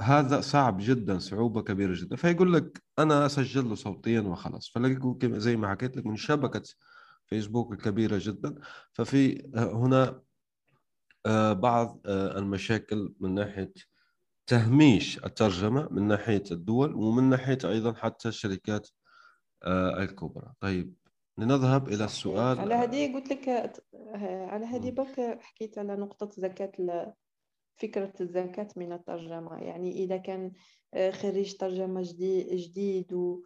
هذا 0.00 0.40
صعب 0.40 0.76
جدا 0.80 1.18
صعوبة 1.18 1.62
كبيرة 1.62 1.94
جدا. 1.96 2.16
فيقول 2.16 2.52
لك 2.52 2.82
أنا 2.98 3.26
أسجل 3.26 3.68
له 3.68 3.74
صوتيا 3.74 4.20
وخلاص. 4.20 4.68
فلاقوا 4.74 5.14
كم- 5.14 5.38
زي 5.38 5.56
ما 5.56 5.68
حكيت 5.70 5.96
لك 5.96 6.06
من 6.06 6.16
شبكة 6.16 6.62
فيسبوك 7.26 7.72
الكبيرة 7.72 8.18
جدا. 8.22 8.54
ففي 8.92 9.50
هنا 9.56 10.02
آه، 10.08 10.22
بعض 11.52 12.00
آه، 12.06 12.38
المشاكل 12.38 13.14
من 13.20 13.34
ناحية 13.34 13.72
تهميش 14.46 15.24
الترجمة 15.24 15.88
من 15.90 16.08
ناحية 16.08 16.42
الدول 16.50 16.94
ومن 16.94 17.30
ناحية 17.30 17.58
أيضا 17.64 17.92
حتى 17.94 18.28
الشركات 18.28 18.88
آه، 19.62 20.02
الكبرى 20.02 20.52
طيب 20.60 20.94
لنذهب 21.38 21.88
إلى 21.88 21.96
صحيح. 21.96 22.08
السؤال 22.10 22.58
على 22.58 22.74
هذه 22.74 23.14
قلت 23.14 23.32
لك 23.32 23.48
على 24.50 24.66
هذه. 24.66 24.90
برك 24.90 25.38
حكيت 25.40 25.78
على 25.78 25.96
نقطة 25.96 26.30
زكاة 26.40 26.72
ال- 26.78 27.12
فكرة 27.76 28.12
الزكاة 28.20 28.68
من 28.76 28.92
الترجمة 28.92 29.56
يعني 29.58 29.92
إذا 30.04 30.16
كان 30.16 30.52
آه، 30.94 31.10
خريج 31.10 31.56
ترجمة 31.56 32.02
جديد, 32.04 32.46
جديد 32.54 33.12
و 33.12 33.42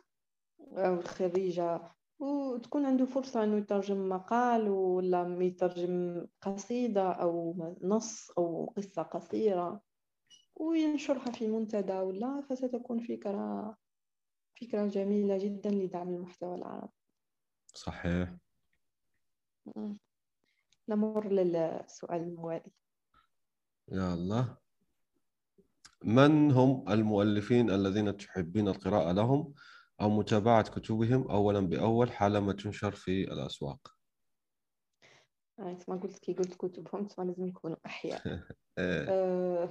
أو 0.61 1.01
خريجة 1.03 1.93
وتكون 2.18 2.87
عنده 2.87 3.04
فرصة 3.04 3.44
إنه 3.44 3.57
يترجم 3.57 4.09
مقال 4.09 4.68
ولا 4.68 5.38
يترجم 5.40 6.26
قصيدة 6.42 7.12
أو 7.12 7.57
نص 7.83 8.31
أو 8.31 8.72
قصة 8.76 9.02
قصيرة 9.02 9.81
وينشرها 10.57 11.31
في 11.33 11.46
منتدى 11.46 11.92
ولا 11.92 12.40
فستكون 12.40 12.98
فكرة 13.00 13.76
فكرة 14.61 14.87
جميلة 14.87 15.38
جدا 15.38 15.70
لدعم 15.70 16.09
المحتوى 16.09 16.54
العربي. 16.54 16.92
صحيح. 17.74 18.37
نمر 20.88 21.28
للسؤال 21.28 22.20
الموالي. 22.20 22.72
يا 23.88 24.14
الله. 24.14 24.57
من 26.04 26.50
هم 26.50 26.85
المؤلفين 26.88 27.70
الذين 27.70 28.16
تحبين 28.16 28.68
القراءة 28.68 29.12
لهم؟ 29.12 29.54
أو 30.00 30.08
متابعة 30.11 30.62
كتبهم 30.62 31.30
أولا 31.30 31.61
بأول 31.61 32.12
حالما 32.12 32.52
تنشر 32.52 32.92
في 32.92 33.32
الأسواق. 33.32 33.94
يعني 35.58 35.78
ما 35.88 35.96
قلت 35.96 36.18
كي 36.18 36.32
قلت 36.32 36.54
كتبهم 36.54 37.06
تسمى 37.06 37.26
لازم 37.26 37.46
يكونوا 37.46 37.76
أحياء. 37.87 38.22
إيه. 38.78 39.08
أه 39.08 39.68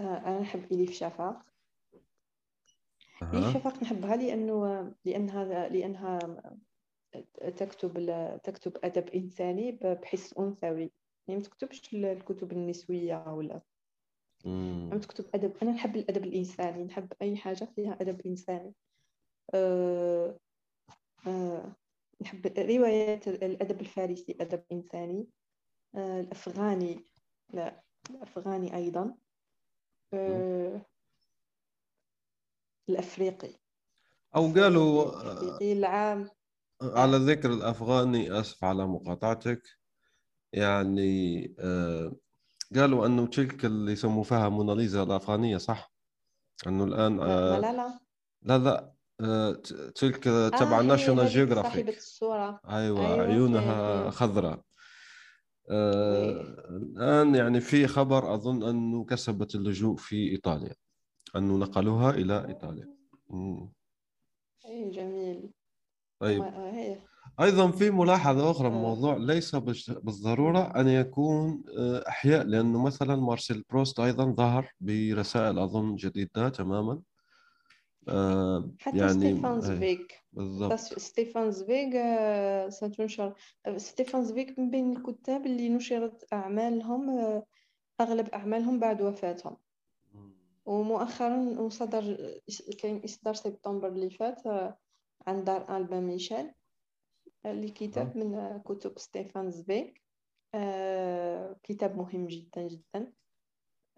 آه، 0.00 0.18
أنا 0.18 0.40
نحب 0.40 0.72
إليف 0.72 0.92
شفاق 0.92 1.42
إليف. 3.22 3.54
شفاق 3.54 3.82
نحبها 3.82 4.16
لأنه 4.16 4.92
لأنها 5.04 5.68
لأنها 5.68 6.18
تكتب 7.56 7.92
تكتب 8.44 8.72
أدب 8.84 9.08
إنساني 9.08 9.72
بحس 9.72 10.38
أنثوي. 10.38 10.92
يعني 11.28 11.40
ما 11.40 11.46
تكتبش 11.46 11.94
الكتب 11.94 12.52
النسوية 12.52 13.24
ولا. 13.28 13.60
عم 14.92 14.98
تكتب 15.00 15.24
أدب. 15.34 15.52
أنا 15.62 15.70
نحب 15.70 15.96
الأدب 15.96 16.24
الإنساني. 16.24 16.84
نحب 16.84 17.12
أي 17.22 17.36
حاجة 17.36 17.64
فيها 17.64 17.98
أدب 18.00 18.20
إنساني. 18.26 18.68
أه 18.68 18.72
أه 18.72 18.87
نحب 22.22 22.46
روايات 22.58 23.28
الأدب 23.28 23.80
الفارسي 23.80 24.36
أدب 24.40 24.64
إنساني. 24.72 25.28
أه 25.94 26.20
الأفغاني 26.20 27.06
لا 27.50 27.82
الأفغاني 28.10 28.76
أيضا. 28.76 29.14
الأفريقي. 32.88 33.54
أو 34.36 34.52
قالوا 34.54 35.22
الأفريقي 35.22 35.72
العام. 35.72 36.30
على 36.82 37.16
ذكر 37.16 37.52
الأفغاني 37.52 38.40
آسف 38.40 38.64
على 38.64 38.86
مقاطعتك 38.86 39.62
يعني 40.52 41.54
آه، 41.58 42.16
قالوا 42.74 43.06
أنه 43.06 43.26
تلك 43.26 43.64
اللي 43.64 43.92
يسموا 43.92 44.24
فيها 44.24 44.48
موناليزا 44.48 45.02
الأفغانية 45.02 45.56
صح؟ 45.56 45.92
أنه 46.66 46.84
الآن 46.84 47.16
لا 47.16 47.24
آه، 47.24 47.58
لا 47.60 47.72
لا. 47.72 48.00
لا 48.42 48.58
لا. 48.58 48.78
آه، 48.78 48.97
تلك 49.94 50.24
تبع 50.58 50.80
آه 50.80 50.82
National 50.82 51.20
هذيك 51.20 51.28
صاحبة 51.28 51.28
جيوغرافيك 51.28 51.96
الصورة. 51.96 52.60
أيوة 52.68 53.14
أيوة 53.14 53.22
عيونها 53.22 54.10
خضراء. 54.10 54.60
آه، 55.70 56.40
الآن 56.70 57.34
يعني 57.34 57.60
في 57.60 57.86
خبر 57.86 58.34
أظن 58.34 58.68
أنه 58.68 59.04
كسبت 59.04 59.54
اللجوء 59.54 59.96
في 59.96 60.30
إيطاليا 60.30 60.74
أنه 61.36 61.56
نقلوها 61.56 62.10
إلى 62.10 62.46
إيطاليا. 62.48 62.88
مم. 63.30 63.72
أي 64.66 64.90
جميل. 64.90 65.50
طيب. 66.20 66.42
آه، 66.42 66.96
أيضا 67.40 67.70
في 67.70 67.90
ملاحظة 67.90 68.50
أخرى 68.50 68.66
آه. 68.68 68.70
الموضوع 68.70 69.16
ليس 69.16 69.56
بالضرورة 69.88 70.80
أن 70.80 70.88
يكون 70.88 71.64
آه، 71.78 72.04
أحياء 72.08 72.44
لأنه 72.44 72.82
مثلا 72.82 73.16
مارسيل 73.16 73.64
بروست 73.70 74.00
أيضا 74.00 74.24
ظهر 74.32 74.72
برسائل 74.80 75.58
أظن 75.58 75.96
جديدة 75.96 76.48
تماما. 76.48 77.00
آه، 78.08 78.70
حتى 78.78 78.98
يعني 78.98 79.10
ستيفان 79.12 79.54
أي، 79.54 79.60
زفيغ 79.60 79.98
بالضبط. 80.32 80.74
ستيفان 80.78 81.50
زفيغ 81.50 81.90
آه، 81.96 82.68
ستنشر 82.68 83.34
آه، 83.66 83.76
ستيفان 83.76 84.24
زفيغ 84.24 84.46
من 84.58 84.70
بين 84.70 84.96
الكتاب 84.96 85.46
اللي 85.46 85.68
نشرت 85.68 86.32
أعمالهم 86.32 87.10
آه، 87.10 87.46
أغلب 88.00 88.28
أعمالهم 88.28 88.78
بعد 88.78 89.02
وفاتهم. 89.02 89.56
ومؤخرا 90.66 91.36
وصدر 91.60 92.16
كاين 92.78 93.04
إصدار 93.04 93.34
سبتمبر 93.34 93.88
اللي 93.88 94.10
فات 94.10 94.46
آه، 94.46 94.78
عن 95.26 95.44
دار 95.44 95.76
البا 95.76 96.00
ميشيل 96.00 96.52
اللي 97.46 97.70
كتاب 97.70 98.16
من 98.16 98.60
كتب 98.64 98.98
ستيفان 98.98 99.52
آه، 100.54 101.56
كتاب 101.62 101.96
مهم 101.96 102.26
جدا 102.26 102.68
جدا. 102.68 103.12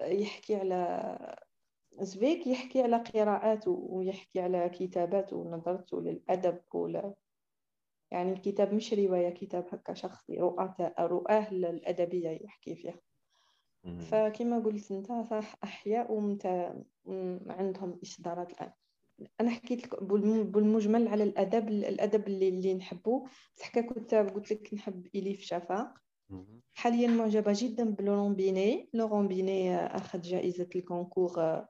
يحكي 0.01 0.57
على 0.57 1.37
زبيك 2.01 2.47
يحكي 2.47 2.83
على 2.83 2.97
قراءاته 2.97 3.71
ويحكي 3.71 4.41
على 4.41 4.69
كتاباته 4.69 5.37
ونظرته 5.37 6.01
للأدب 6.01 6.59
ولا 6.75 7.15
يعني 8.11 8.33
الكتاب 8.33 8.75
مش 8.75 8.95
رواية 8.95 9.31
كتاب 9.31 9.67
هكا 9.73 9.95
شخصي 9.95 10.37
رؤى 10.39 10.75
رؤاه 11.01 11.49
الأدبية 11.51 12.29
يحكي 12.45 12.75
فيها. 12.75 13.01
فكما 13.99 14.59
قلت 14.59 14.91
أنت 14.91 15.13
صح 15.31 15.55
أحياء 15.65 16.13
ومتى 16.13 16.75
عندهم 17.47 17.99
إصدارات 18.03 18.53
الآن. 18.53 18.73
أنا 19.41 19.51
حكيت 19.51 19.85
لك 19.85 20.03
بالمجمل 20.45 21.09
على 21.09 21.25
الأدب 21.25 21.69
الأدب 21.69 22.27
اللي, 22.27 22.49
اللي 22.49 22.75
نحبه 22.75 23.27
بصح 23.57 23.69
ككتاب 23.69 24.29
قلت 24.29 24.53
لك 24.53 24.75
نحب 24.75 25.07
إليف 25.15 25.41
شفاق. 25.41 25.95
حاليا 26.75 27.09
معجبة 27.09 27.53
جدا 27.57 27.85
بلورون 27.91 28.35
بيني. 28.35 28.91
لورون 28.95 29.29
بيني 29.29 29.77
أخذ 29.77 30.21
جائزة 30.21 30.69
الكونكور 30.77 31.65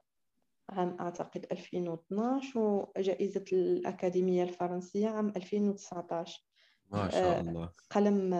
عام 0.71 0.97
أعتقد 0.99 1.45
2012 1.51 2.59
وجائزة 2.59 3.45
الأكاديمية 3.53 4.43
الفرنسية 4.43 5.09
عام 5.09 5.27
2019 5.35 6.45
ما 6.91 7.09
شاء 7.09 7.37
آه، 7.37 7.41
الله. 7.41 7.69
قلم 7.89 8.33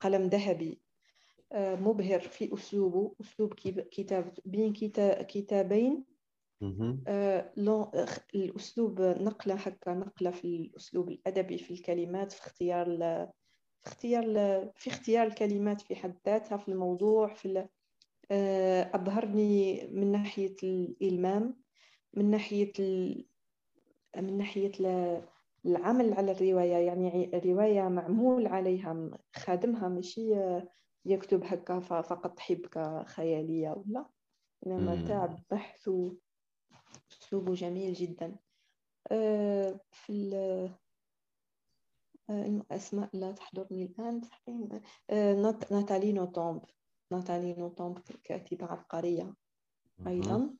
قلم 0.00 0.22
ذهبي. 0.22 0.80
آه، 1.52 1.74
مبهر 1.74 2.20
في 2.20 2.54
أسلوبه 2.54 3.14
أسلوب 3.20 3.54
كتاب 3.90 4.34
بين 4.44 4.72
كتابين. 5.28 6.04
آه، 7.06 7.52
الأسلوب 8.34 9.00
نقلة 9.00 9.54
هكا 9.54 9.94
نقلة 9.94 10.30
في 10.30 10.44
الأسلوب 10.44 11.08
الأدبي 11.08 11.58
في 11.58 11.70
الكلمات 11.74 12.32
في 12.32 12.40
اختيار 12.40 12.86
في 13.82 13.86
اختيار 13.86 14.24
في 14.74 14.90
اختيار 14.90 15.26
الكلمات 15.26 15.80
في 15.80 15.96
حد 15.96 16.16
ذاتها 16.26 16.56
في 16.56 16.68
الموضوع 16.68 17.34
في 17.34 17.68
أبهرني 18.94 19.86
من 19.92 20.12
ناحية 20.12 20.56
الإلمام. 20.62 21.65
من 22.16 22.30
ناحية 22.30 22.72
من 24.16 24.38
ناحية 24.38 24.72
العمل 25.66 26.12
على 26.12 26.32
الرواية 26.32 26.76
يعني 26.76 27.30
رواية 27.44 27.88
معمول 27.88 28.46
عليها 28.46 29.10
خادمها 29.36 29.88
ماشي 29.88 30.34
يكتب 31.04 31.44
هكا 31.44 31.80
فقط 31.80 32.40
حبكة 32.40 33.04
خيالية 33.04 33.70
ولا؟ 33.70 34.06
إنما 34.66 34.94
تعب 35.08 35.42
بحث 35.50 35.90
أسلوبه 37.12 37.54
جميل 37.54 37.92
جدا. 37.92 38.36
آه، 39.10 39.80
في 39.90 40.12
الأسماء 42.30 43.10
آه، 43.14 43.18
لا 43.18 43.32
تحضرني 43.32 43.84
الآن 43.84 44.20
آه، 45.10 45.54
ناتالي 45.70 46.12
نوتومب 46.12 46.62
ناتالي 47.12 47.54
نوتومب 47.54 47.98
كاتبة 48.24 48.66
عبقرية 48.66 49.34
أيضا. 50.06 50.56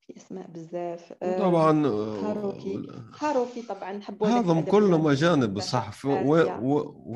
في 0.00 0.16
أسماء 0.16 0.46
بزاف. 0.46 1.14
آه، 1.22 1.38
طبعا 1.38 1.86
هاروكي 1.86 2.86
هاروكي 3.20 3.62
طبعا 3.62 3.92
نحبوا 3.92 4.28
هذم 4.28 4.60
كلهم 4.60 5.08
أجانب 5.08 5.60
صح 5.60 6.06
وين 6.06 6.46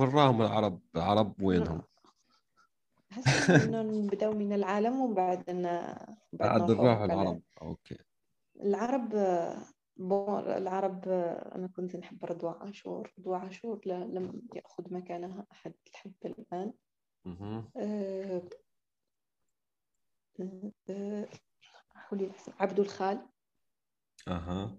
راهم 0.00 0.42
العرب 0.42 0.80
العرب 0.96 1.42
وينهم؟ 1.42 1.82
هسه 3.12 3.82
نبداو 3.82 4.32
من 4.32 4.52
العالم 4.52 5.00
ومن 5.00 5.14
بعد 5.14 5.44
بعد 6.32 6.70
نروحوا 6.70 7.04
العرب. 7.04 7.40
Okay. 7.62 7.98
العرب 8.60 9.08
bon 9.96 10.40
العرب 10.40 11.08
أنا 11.54 11.66
كنت 11.76 11.96
نحب 11.96 12.24
رضوى 12.24 12.54
عاشور. 12.60 13.12
رضوى 13.18 13.36
عاشور 13.36 13.80
لم 13.86 14.42
يأخذ 14.54 14.94
مكانها 14.94 15.46
أحد 15.52 15.74
حتى 15.94 16.28
الآن. 16.28 16.72
عبده 22.60 22.80
خال 22.80 23.26
أها. 24.28 24.78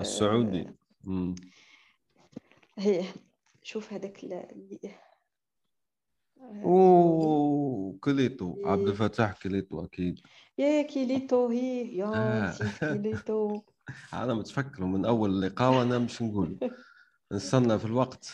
السعودي. 0.00 0.68
آه 1.08 1.34
هي 2.78 3.04
شوف 3.62 3.92
هذاك 3.92 4.24
اللي 4.24 4.90
أوه 6.64 7.98
كليتو. 8.00 8.56
عبد 8.64 8.88
الفتاح 8.88 9.42
كليتو 9.42 9.84
أكيد. 9.84 10.20
يا 10.58 10.82
كليتو 10.82 11.48
هي 11.48 11.96
يا 11.96 12.06
آه. 12.06 12.54
كليتو. 12.80 13.62
أنا 14.12 14.34
متفكره 14.34 14.84
من 14.84 15.04
أول 15.04 15.42
لقاء 15.42 15.78
وأنا 15.78 15.98
مش 15.98 16.22
نقول. 16.22 16.58
نستنى 17.32 17.78
في 17.78 17.84
الوقت. 17.84 18.32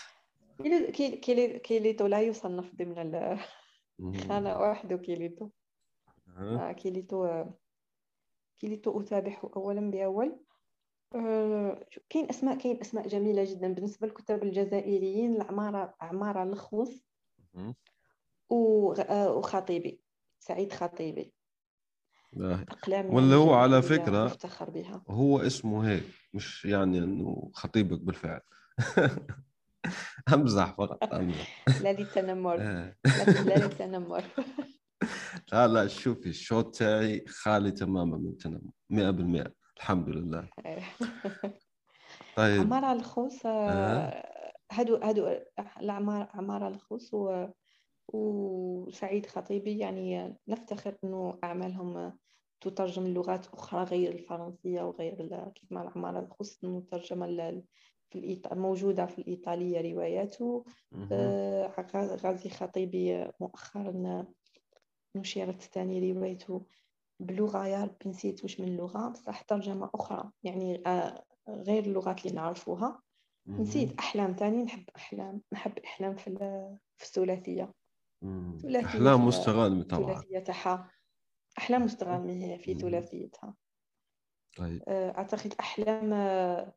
كيليتو 1.62 2.06
لا 2.06 2.20
يصنف 2.20 2.74
ضمن 2.74 3.38
خانة 4.28 4.58
واحدة 4.58 4.96
كيليتو 4.96 5.50
آه، 6.36 6.72
كيليتو 6.72 7.44
كيليتو 8.56 9.00
أتابعه 9.00 9.50
أولا 9.56 9.90
بأول. 9.90 10.38
آه، 11.14 11.86
كاين 12.08 12.28
أسماء 12.28 12.58
كاين 12.58 12.80
أسماء 12.80 13.08
جميلة 13.08 13.44
جدا 13.44 13.74
بالنسبة 13.74 14.06
للكتاب 14.06 14.42
الجزائريين 14.42 15.36
العمارة 15.36 15.94
عمارة 16.00 16.42
لخوص. 16.42 17.06
آه، 17.56 19.32
وخطيبي 19.36 20.00
سعيد 20.38 20.72
خطيبي. 20.72 21.32
أقلام 22.40 23.14
ولا 23.14 23.34
هو 23.34 23.54
على 23.54 23.82
فكرة 23.82 24.24
مفتخر 24.24 24.70
بها. 24.70 25.02
هو 25.08 25.38
اسمه 25.38 25.90
هيك 25.90 26.04
مش 26.34 26.64
يعني 26.64 26.98
إنه 26.98 27.50
خطيبك 27.54 28.00
بالفعل. 28.00 28.40
أمزح 30.34 30.74
فقط 30.74 31.14
أمزح. 31.14 31.66
لا 31.84 31.92
للتنمر 31.92 32.56
لا 32.56 32.94
للتنمر 33.64 34.24
لا 35.52 35.68
لا 35.68 35.86
شوفي 35.86 36.28
الشوط 36.28 36.76
تاعي 36.76 37.24
خالي 37.26 37.70
تماما 37.70 38.16
من 38.16 38.28
التنمر 38.28 38.70
100% 38.90 39.54
الحمد 39.76 40.08
لله. 40.08 40.48
طيب. 42.36 42.60
عمارة 42.60 42.92
الخوص 42.92 43.46
هادو 43.46 44.96
هادو 44.96 45.36
العمارة 45.80 46.28
عمارة 46.34 46.68
الخوص 46.68 47.14
و... 47.14 47.46
وسعيد 48.08 49.26
خطيبي 49.26 49.78
يعني 49.78 50.36
نفتخر 50.48 50.96
إنه 51.04 51.38
أعمالهم 51.44 52.18
تترجم 52.60 53.06
لغات 53.06 53.46
أخرى 53.46 53.84
غير 53.84 54.12
الفرنسية 54.12 54.82
وغير 54.82 55.50
كيما 55.54 55.82
العمارة 55.82 56.20
الخوص 56.20 56.64
مترجمة 56.64 57.26
في 58.10 58.18
الإيط... 58.18 58.52
موجودة 58.52 59.06
في 59.06 59.18
الإيطالية 59.18 59.92
رواياته. 59.92 60.64
آه 61.12 61.86
غازي 62.24 62.50
خطيبي 62.50 63.30
مؤخرا 63.40 64.26
نشرت 65.20 65.62
ثاني 65.62 66.12
روايته 66.12 66.66
بلغة 67.20 67.66
يا 67.66 67.84
ربي 67.84 68.08
نسيت 68.08 68.44
وش 68.44 68.60
من 68.60 68.76
لغة 68.76 69.08
بصح 69.08 69.42
ترجمة 69.42 69.90
أخرى 69.94 70.30
يعني 70.42 70.82
آه، 70.86 71.24
غير 71.48 71.84
اللغات 71.84 72.26
اللي 72.26 72.36
نعرفوها. 72.36 73.02
نسيت 73.48 73.98
أحلام 73.98 74.34
تاني 74.34 74.62
نحب 74.64 74.84
أحلام 74.96 75.42
نحب 75.52 75.78
أحلام 75.78 76.16
في 76.16 76.30
في 76.98 77.04
الثلاثية. 77.04 77.72
أحلام 78.84 79.26
مستغانمة 79.26 79.82
طبعا 79.84 80.10
الثلاثية 80.10 80.38
تاعها. 80.38 80.90
أحلام 81.58 81.82
مستغانمة 81.84 82.32
هي 82.32 82.58
في 82.58 82.74
ثلاثيتها. 82.74 83.54
طيب. 84.56 84.82
آه، 84.88 85.10
أعتقد 85.18 85.54
أحلام 85.60 86.12
آه، 86.12 86.72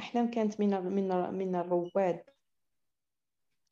أحلام 0.00 0.30
كانت 0.30 0.60
من 0.60 0.70
من 0.84 1.08
من 1.34 1.54
الرواد. 1.54 2.24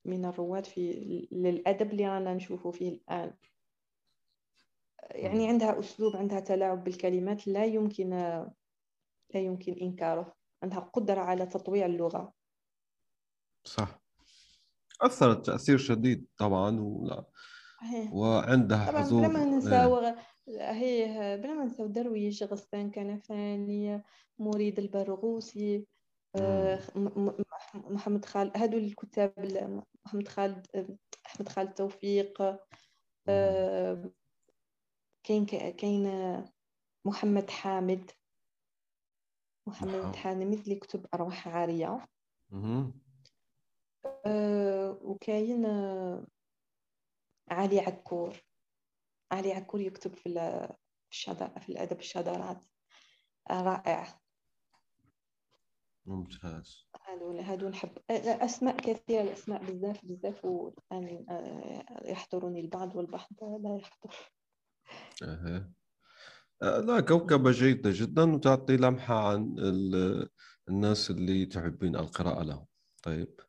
من 0.05 0.25
الرواد 0.25 0.67
في 0.67 0.93
للأدب 1.33 1.91
اللي 1.91 2.09
رانا 2.09 2.35
نشوفه 2.35 2.71
فيه 2.71 2.89
الآن. 2.89 3.35
يعني 5.11 5.49
عندها 5.49 5.81
أسلوب 5.81 6.17
عندها 6.17 6.41
تلاعب 6.41 6.85
بالكلمات 6.85 7.49
لا 7.49 7.65
يمكن 7.65 8.11
لا 9.35 9.41
يمكن 9.41 9.73
إنكاره. 9.73 10.35
عندها 10.63 10.79
قدرة 10.79 11.21
على 11.21 11.47
تطويع 11.47 11.87
اللغة. 11.87 12.33
صح. 13.65 14.03
أثرت 15.01 15.47
تأثير 15.47 15.79
شديد 15.79 16.27
طبعا 16.39 16.81
ولا. 16.81 17.25
وعندها 18.13 18.91
طبعا 18.91 19.03
حضور 19.03 19.21
بلا 19.21 19.29
ما 19.29 19.45
ننسى 19.45 20.15
هي 20.49 21.07
بلا 21.43 21.55
ما 21.55 21.65
ننسى 21.65 21.89
درويش 21.89 22.43
غسان 22.43 22.91
كنفاني 22.91 24.03
مريد 24.39 24.79
البرغوثي. 24.79 25.77
آه، 25.77 25.85
محمد 27.75 28.25
خالد 28.25 28.57
هادو 28.57 28.79
الكتاب 28.79 29.35
محمد 30.07 30.29
خالد 30.29 30.67
أحمد 31.27 31.49
خالد 31.49 31.75
توفيق 31.75 32.43
آه، 33.29 34.11
كاين 35.25 35.47
كاين 35.71 36.07
محمد 37.05 37.51
حامد. 37.51 38.11
محمد 39.67 40.17
حامد 40.17 40.59
اللي 40.59 40.75
كتب 40.77 41.07
أرواح 41.15 41.49
عارية. 41.49 42.09
وكاين 45.03 45.67
علي 47.51 47.81
عكور. 47.81 48.37
علي 49.33 49.53
عكور 49.53 49.81
يكتب 49.81 50.15
في 50.15 50.29
الشذا 51.13 51.49
في 51.59 51.69
الأدب 51.69 51.99
الشذرات. 52.01 52.65
رائع. 53.51 54.22
ممتاز. 56.07 56.87
هادو 57.07 57.39
هادو 57.39 57.69
نحب. 57.69 57.91
أسماء 58.11 58.77
كثيرة 58.77 59.23
الأسماء 59.23 59.65
بزاف 59.65 60.05
بزاف 60.05 60.45
والآن 60.45 61.27
يحضرني 62.05 62.61
البعض 62.61 62.97
والبعض 62.97 63.29
لا 63.43 63.77
يحضر. 63.77 64.15
أه. 65.23 65.73
لا 66.63 67.01
كوكبة 67.01 67.51
جيدة 67.51 67.91
جدا 67.95 68.35
وتعطي 68.35 68.77
لمحة 68.77 69.29
عن 69.29 69.57
الناس 70.69 71.11
اللي 71.11 71.47
تحبين 71.47 71.97
القراءة 71.97 72.43
لهم. 72.43 72.67
طيب. 73.03 73.41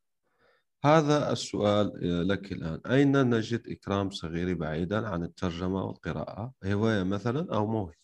هذا 0.85 1.31
السؤال 1.31 2.27
لك 2.27 2.51
الآن. 2.51 2.81
أين 2.91 3.29
نجد 3.29 3.67
إكرام 3.67 4.09
صغيري 4.09 4.53
بعيدا 4.53 5.07
عن 5.07 5.23
الترجمة 5.23 5.83
والقراءة؟ 5.83 6.53
هواية 6.65 7.03
مثلا 7.03 7.55
أو 7.55 7.67
موهبة؟ 7.67 8.03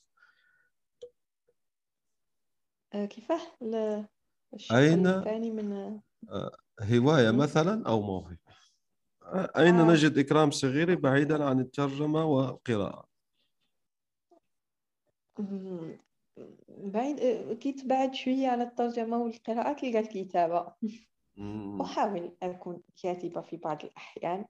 آه، 2.93 3.05
كيفاه؟ 3.05 3.41
أين؟ 4.71 5.07
الثاني 5.07 5.51
من 5.51 5.99
آه، 6.29 6.51
هواية 6.81 7.31
مثلا 7.31 7.87
أو 7.87 8.01
موهبة؟ 8.01 8.37
أين 9.57 9.75
آه. 9.75 9.91
نجد 9.91 10.17
إكرام 10.17 10.51
صغيري 10.51 10.95
بعيدا 10.95 11.43
عن 11.43 11.59
الترجمة 11.59 12.25
والقراءة؟ 12.25 13.09
بعيد 16.67 17.19
كي 17.53 17.71
تبعد 17.71 18.13
شوية 18.15 18.47
على 18.47 18.63
الترجمة 18.63 19.17
والقراءة 19.17 19.73
تلقى 19.73 19.99
الكتابة 19.99 20.73
أحاول 21.81 22.35
أكون 22.43 22.81
كاتبة 23.03 23.41
في 23.41 23.57
بعض 23.57 23.85
الأحيان. 23.85 24.45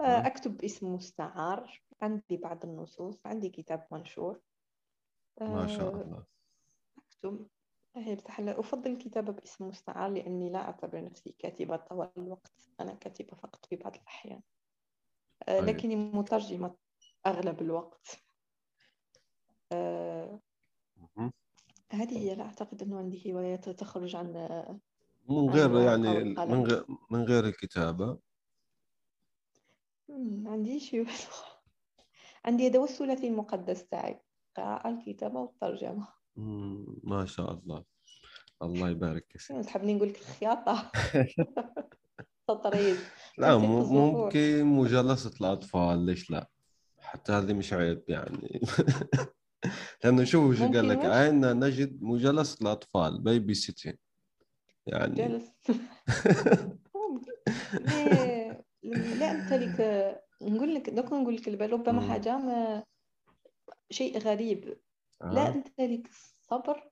أكتب 0.00 0.56
باسم 0.56 0.94
مستعار. 0.94 1.82
عندي 2.02 2.36
بعض 2.36 2.64
النصوص. 2.64 3.26
عندي 3.26 3.48
كتاب 3.48 3.86
منشور. 3.90 4.40
ما 5.40 5.66
شاء 5.66 5.90
الله. 5.90 6.24
أكتب. 6.98 7.46
أفضل 8.38 8.90
الكتابة 8.90 9.32
باسم 9.32 9.68
مستعار 9.68 10.10
لأني 10.10 10.50
لا 10.50 10.58
أعتبر 10.58 11.04
نفسي 11.04 11.34
كاتبة 11.38 11.76
طوال 11.76 12.10
الوقت. 12.16 12.52
أنا 12.80 12.94
كاتبة 12.94 13.36
فقط 13.36 13.66
في 13.66 13.76
بعض 13.76 13.94
الأحيان. 13.94 14.40
أه، 15.48 15.60
طيب. 15.60 15.68
لكني 15.68 15.96
مترجمة 15.96 16.76
أغلب 17.26 17.62
الوقت. 17.62 18.22
هذه 21.90 22.18
هي. 22.18 22.34
لا 22.34 22.44
أعتقد 22.44 22.82
أنه 22.82 22.98
عندي 22.98 23.32
هوايات 23.32 23.68
تخرج 23.68 24.16
عن 24.16 24.32
من 25.28 25.50
غير 25.50 25.80
يعني 25.80 26.24
من 26.24 26.64
غير 26.64 26.84
من 27.10 27.24
غير 27.24 27.44
الكتابة. 27.44 28.18
عندي 30.46 30.80
شيء 30.80 31.06
عندي 32.44 32.68
هذا 32.68 32.78
هو 32.78 32.84
الثلاثي 32.84 33.28
المقدس 33.28 33.86
تاعي 33.88 34.20
القراءة 34.48 34.88
الكتابة 34.88 35.40
والترجمة. 35.40 36.17
ما 37.04 37.26
شاء 37.26 37.52
الله. 37.52 37.84
الله 38.62 38.90
يبارك 38.90 39.26
فيك 39.36 39.60
تحبني 39.66 39.94
نقول 39.94 40.08
لك 40.08 40.18
الخياطة؟ 40.18 40.90
تطريز. 42.48 42.98
لا 43.38 43.58
ممكن 43.58 44.64
مجالسة 44.64 45.32
الأطفال 45.40 46.06
ليش 46.06 46.30
لا؟ 46.30 46.48
حتى 47.00 47.32
هذه 47.32 47.52
مش 47.52 47.72
عيب 47.72 48.02
يعني. 48.08 48.60
لأنه 50.04 50.24
شوف 50.24 50.56
شو 50.56 50.72
قال 50.72 50.88
لك 50.88 51.04
عندنا 51.04 51.52
نجد 51.52 52.02
مجالسة 52.02 52.62
الأطفال؟ 52.62 53.20
بيبي 53.20 53.54
سيتين 53.54 53.98
يعني. 54.86 55.14
جلس. 55.14 55.52
لا 59.18 59.30
امتلك 59.30 59.80
نقول 60.42 60.74
لك 60.74 60.90
دوك 60.90 61.12
نقول 61.12 61.34
لك 61.34 61.48
ربما 61.48 62.00
حاجة 62.00 62.38
ما 62.38 62.84
شيء 63.90 64.18
غريب. 64.18 64.78
لا 65.20 65.48
أمتلك 65.48 66.08
الصبر 66.08 66.90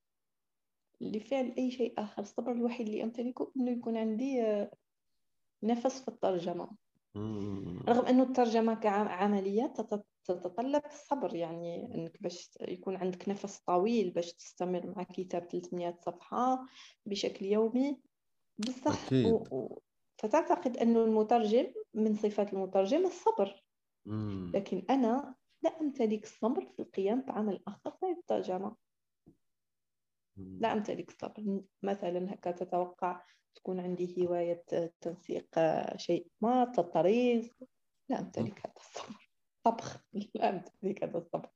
لفعل 1.01 1.55
أي 1.59 1.71
شيء 1.71 1.95
آخر. 1.99 2.23
الصبر 2.23 2.53
الوحيد 2.53 2.87
اللي 2.87 3.03
أمتلكه 3.05 3.53
إنه 3.57 3.71
يكون 3.71 3.97
عندي 3.97 4.43
آه، 4.43 4.71
نفس 5.62 6.01
في 6.01 6.09
الترجمة. 6.09 6.71
رغم 7.89 8.07
إنه 8.07 8.23
الترجمة 8.23 8.75
كعملية 8.75 9.67
تتطلب 10.27 10.83
الصبر 10.87 11.35
يعني 11.35 11.95
إنك 11.95 12.23
باش 12.23 12.51
يكون 12.61 12.97
عندك 12.97 13.29
نفس 13.29 13.59
طويل 13.59 14.11
باش 14.11 14.33
تستمر 14.33 14.95
مع 14.97 15.03
كتاب 15.03 15.49
300 15.49 15.99
صفحة 16.07 16.67
بشكل 17.07 17.47
يومي. 17.47 18.01
بصح 18.59 19.12
و... 19.12 19.57
و... 19.57 19.81
فتعتقد 20.19 20.77
إنه 20.77 21.05
المترجم 21.05 21.67
من 21.95 22.15
صفات 22.15 22.53
المترجم 22.53 23.07
الصبر. 23.07 23.65
مم. 24.07 24.53
لكن 24.55 24.83
أنا 24.91 25.35
لا 25.67 25.81
أمتلك 25.81 26.25
الصبر 26.25 26.67
في 26.77 26.83
القيام 26.83 27.21
بعمل 27.21 27.63
اخر 27.69 27.97
غير 28.03 28.17
الترجمه 28.17 28.77
لا 30.37 30.73
أمتلك 30.73 31.09
الصبر. 31.09 31.61
مثلا 31.83 32.35
هكا 32.35 32.51
تتوقع 32.51 33.23
تكون 33.55 33.81
عندي 33.81 34.27
هواية 34.27 34.65
تنسيق 35.01 35.47
شيء 35.97 36.27
ما 36.41 36.65
تطريز. 36.65 37.51
لا 38.09 38.21
أمتلك 38.21 38.59
هذا 38.67 38.75
الصبر. 38.77 39.31
طبخ. 39.65 40.05
لا 40.35 40.49
أمتلك 40.49 41.05
هذا 41.05 41.19
الطبخ 41.19 41.51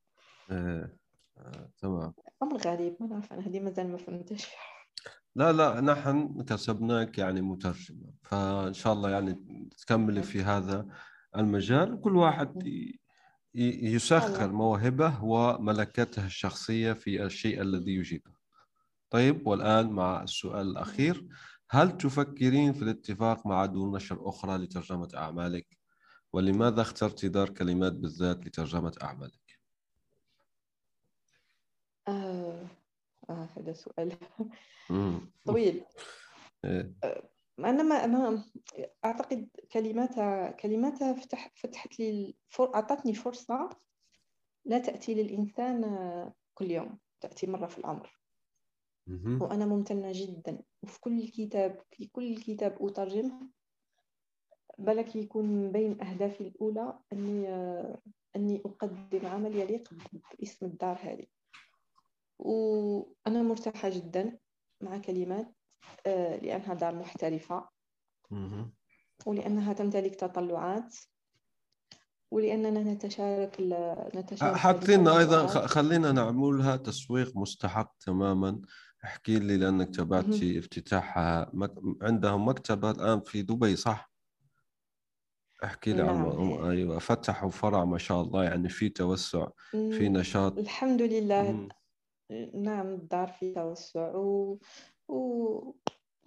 آه. 0.50 0.96
آه. 1.38 1.70
تمام. 1.78 2.14
أمر 2.42 2.56
غريب. 2.56 2.96
ما 3.00 3.06
نعرف 3.06 3.32
أنا 3.32 3.46
هذه 3.46 3.60
مازال 3.60 3.88
ما 3.88 3.98
فهمتش. 3.98 4.48
لا 5.34 5.52
لا 5.52 5.80
نحن 5.80 6.42
كسبناك 6.42 7.18
يعني 7.18 7.40
مترجمة. 7.40 8.12
فإن 8.22 8.72
شاء 8.72 8.92
الله 8.92 9.10
يعني 9.10 9.34
تكملي 9.78 10.22
في 10.22 10.42
هذا 10.42 10.86
المجال. 11.36 12.00
كل 12.00 12.16
واحد 12.16 12.68
يسخر 13.54 14.52
موهبه 14.52 15.24
وملكته 15.24 16.26
الشخصية 16.26 16.92
في 16.92 17.24
الشيء 17.24 17.62
الذي 17.62 17.94
يجيده 17.94 18.32
طيب 19.10 19.46
والآن 19.46 19.90
مع 19.90 20.22
السؤال 20.22 20.70
الأخير. 20.70 21.28
هل 21.70 21.96
تفكرين 21.96 22.72
في 22.72 22.82
الاتفاق 22.82 23.46
مع 23.46 23.66
دور 23.66 23.96
نشر 23.96 24.28
أخرى 24.28 24.58
لترجمة 24.58 25.08
أعمالك؟ 25.14 25.78
ولماذا 26.32 26.82
اخترت 26.82 27.26
دار 27.26 27.48
كلمات 27.50 27.92
بالذات 27.92 28.46
لترجمة 28.46 28.92
أعمالك؟ 29.02 29.58
آه، 32.08 32.66
آه 33.30 33.48
هذا 33.56 33.72
سؤال. 33.72 34.16
طويل. 35.46 35.84
إيه. 36.64 36.94
آه، 37.04 37.30
أنا 37.64 37.82
ما 37.82 38.04
أنا 38.04 38.44
أعتقد 39.04 39.48
كلماتها 39.72 40.50
كلماتها 40.50 41.12
فتح 41.12 41.52
فتحت 41.56 41.98
لي 42.00 42.36
الفر... 42.50 42.74
أعطتني 42.74 43.14
فرصة 43.14 43.68
لا 44.64 44.78
تأتي 44.78 45.14
للإنسان 45.14 45.84
آه، 45.84 46.34
كل 46.54 46.70
يوم 46.70 46.98
تأتي 47.20 47.46
مرة 47.46 47.66
في 47.66 47.78
العمر. 47.78 48.20
وأنا 49.40 49.66
ممتنة 49.66 50.12
جدا. 50.14 50.62
وفي 50.82 51.00
كل 51.00 51.28
كتاب 51.28 51.82
في 51.90 52.06
كل 52.06 52.36
كتاب 52.36 52.86
أترجمه. 52.86 53.50
بالك 54.78 55.16
يكون 55.16 55.72
بين 55.72 56.02
أهدافي 56.02 56.40
الأولى 56.40 56.98
أني 57.12 57.48
أني 58.36 58.62
أقدم 58.66 59.26
عمل 59.26 59.56
يليق 59.56 59.94
باسم 60.40 60.66
الدار 60.66 60.98
هذه. 61.02 61.26
وأنا 62.38 63.42
مرتاحة 63.42 63.88
جدا 63.88 64.38
مع 64.80 64.98
كلمات 64.98 65.59
لأنها 66.06 66.74
دار 66.74 66.94
محترفة. 66.94 67.68
ولأنها 69.26 69.72
تمتلك 69.72 70.14
تطلعات. 70.14 70.96
ولأننا 72.30 72.92
نتشارك 72.92 73.56
نتشارك 74.14 74.56
حطي 74.56 74.96
لنا 74.96 75.18
أيضا 75.18 75.46
خلينا 75.46 76.12
نعملها 76.12 76.76
تسويق 76.76 77.36
مستحق 77.36 77.96
تماما. 78.00 78.60
احكي 79.04 79.38
لي 79.38 79.56
لأنك 79.56 79.94
تابعتي 79.96 80.58
افتتاحها. 80.58 81.52
عندهم 82.02 82.48
مكتبة 82.48 82.90
الآن 82.90 83.20
في 83.20 83.42
دبي 83.42 83.76
صح؟ 83.76 84.10
احكي 85.64 85.92
لي 85.92 86.02
نعم. 86.02 86.28
عن 86.28 86.70
أيوه 86.70 86.98
فتحوا 86.98 87.50
فرع 87.50 87.84
ما 87.84 87.98
شاء 87.98 88.20
الله 88.22 88.44
يعني 88.44 88.68
في 88.68 88.88
توسع 88.88 89.48
في 89.70 90.08
نشاط. 90.08 90.58
الحمد 90.58 91.02
لله. 91.02 91.52
مم. 91.52 91.68
نعم 92.54 92.86
الدار 92.86 93.28
في 93.28 93.54
توسع 93.54 94.14
و... 94.14 94.58
و... 95.10 95.74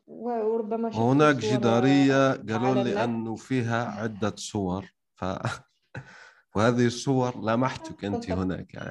وربما 0.07 0.95
هناك 0.95 1.35
جدارية 1.35 2.31
قالوا 2.31 2.83
لي 2.83 3.03
أنه 3.03 3.35
فيها 3.35 3.85
عدة 3.85 4.33
صور 4.35 4.93
ف... 5.15 5.25
وهذه 6.55 6.85
الصور 6.85 7.41
لمحتك 7.41 8.05
أنت 8.05 8.31
هناك. 8.31 8.73
يعني 8.73 8.89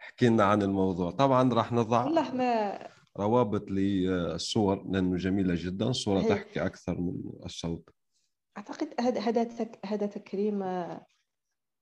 احكي 0.00 0.28
لنا 0.28 0.44
عن 0.50 0.62
الموضوع. 0.62 1.10
طبعا 1.10 1.54
راح 1.54 1.72
نضع 1.72 2.04
والله 2.04 2.34
ما 2.34 2.78
روابط 3.16 3.70
للصور 3.70 4.84
لأنه 4.88 5.16
جميلة 5.16 5.54
جدا. 5.58 5.92
صورة 5.92 6.22
تحكي 6.22 6.66
أكثر 6.66 7.00
من 7.00 7.22
الصوت. 7.44 7.88
أعتقد 8.58 8.94
هذا 9.00 9.20
هذا 9.20 9.48
هذا 9.84 10.06
تكريم 10.06 10.64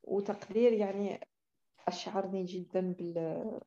وتقدير 0.03 0.73
يعني 0.73 1.21
أشعرني 1.89 2.45
جدا 2.45 2.93
بال 2.93 3.61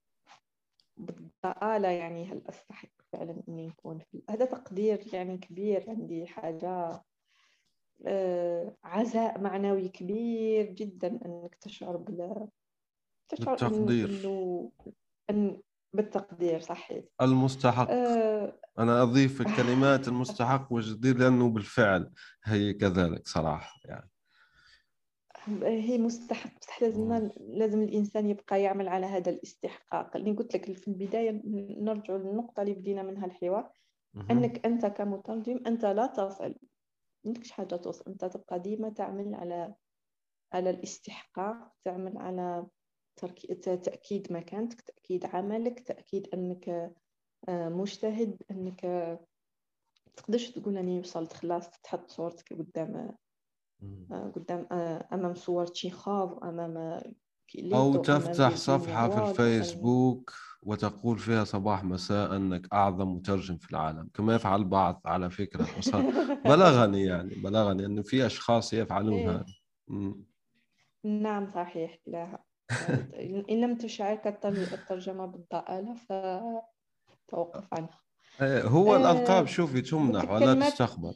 بالضآلة 0.98 1.88
يعني 1.88 2.32
هل 2.32 2.42
أستحق 2.50 2.90
فعلا 3.14 3.44
إني 3.50 3.68
نكون 3.68 4.00
في 4.00 4.24
هذا 4.30 4.46
تقدير 4.46 5.02
يعني 5.14 5.38
كبير 5.38 5.86
عندي 5.90 6.28
حاجة 6.28 7.04
آه، 8.06 8.78
عزاء 8.84 9.42
معنوي 9.42 9.90
كبير 9.90 10.66
جدا 10.72 11.20
إنك 11.26 11.56
تشعر 11.56 11.98
بال 11.98 12.48
تشعر 13.30 13.56
بالتقدير. 13.56 14.10
أن... 15.30 15.62
بالتقدير 15.94 16.60
صحيح. 16.60 17.04
المستحق. 17.22 17.90
آه، 17.90 18.54
أنا 18.80 19.04
أضيف 19.04 19.42
الكلمات 19.42 20.08
المستحق 20.08 20.74
والجدير 20.74 21.18
لأنه 21.18 21.50
بالفعل 21.50 22.12
هي 22.44 22.74
كذلك 22.74 23.28
صراحة 23.28 23.80
يعني. 23.86 24.10
هي 25.64 25.98
مستحق 25.98 26.60
بصح 26.60 26.82
لازم 26.82 27.30
لازم 27.40 27.82
الإنسان 27.82 28.30
يبقى 28.30 28.62
يعمل 28.62 28.88
على 28.88 29.06
هذا 29.06 29.32
الاستحقاق. 29.32 30.16
اللي 30.18 30.32
قلت 30.32 30.56
لك 30.56 30.78
في 30.78 30.88
البداية 30.88 31.42
نرجع 31.80 32.16
للنقطة 32.16 32.62
اللي 32.62 32.74
بدينا 32.74 33.04
منها 33.04 33.26
الحوار. 33.26 33.72
أنك 34.32 34.66
أنت 34.66 34.86
كمترجم 34.86 35.60
أنت 35.68 35.86
لا 35.86 36.08
تصل. 36.08 36.56
عندكش 37.26 37.52
حاجة 37.52 37.76
توصل. 37.76 38.04
أنت 38.08 38.26
تبقى 38.26 38.60
ديما 38.60 38.90
تعمل 38.90 39.36
على 39.36 39.74
على 40.54 40.70
الاستحقاق 40.70 41.72
تعمل 41.84 42.18
على 42.18 42.68
تأكيد 43.64 44.34
مكانتك 44.34 44.82
تأكيد 44.82 45.26
عملك 45.26 45.80
تأكيد 45.80 46.28
أنك 46.34 46.70
آه، 47.50 47.70
مجتهد 47.70 48.44
أنك 48.52 48.82
تقدرش 50.16 50.50
تقول 50.52 50.78
أني 50.78 51.00
وصلت 51.00 51.34
خلاص 51.34 51.70
تحط 51.70 52.10
صورتك 52.10 52.54
قدام 52.54 53.16
قدام 54.36 54.68
آه، 54.72 55.08
أمام 55.14 55.34
صور 55.34 55.66
تشيخوف 55.68 56.44
أمام 56.44 56.78
آه، 56.78 57.12
أمام 57.74 58.02
تفتح 58.02 58.56
صفحة 58.56 59.10
في 59.10 59.30
الفيسبوك 59.30 60.34
وتقول 60.64 61.20
فيها 61.20 61.44
صباح 61.44 61.84
مساء 61.84 62.36
أنك 62.36 62.74
أعظم 62.74 63.16
مترجم 63.16 63.58
في 63.58 63.72
العالم. 63.72 64.10
كما 64.14 64.36
يفعل 64.36 64.60
البعض 64.60 65.02
على 65.06 65.30
وصار 65.78 66.04
بلغني 66.46 67.04
يعني 67.04 67.36
بلغني 67.36 67.86
أنه 67.86 68.02
في 68.02 68.26
أشخاص 68.26 68.74
يفعلون 68.74 69.14
إيه. 69.20 69.30
هذا 69.30 69.46
مم. 69.88 70.24
نعم 71.04 71.48
صحيح. 71.48 72.00
لا. 72.08 72.44
إن 73.52 73.62
لم 73.62 73.76
تشعرك 73.78 74.28
التر- 74.28 74.74
الترجمة 74.74 75.26
بالضآلة 75.26 75.96
فتوقف 75.96 77.74
عنها. 77.74 78.00
إيه، 78.42 78.64
هو 78.64 78.96
آه، 78.96 78.98
الألقاب 78.98 79.48
شوفي 79.48 79.82
تمنح 79.82 80.32
ولا 80.32 80.70
تستقبل. 80.70 81.14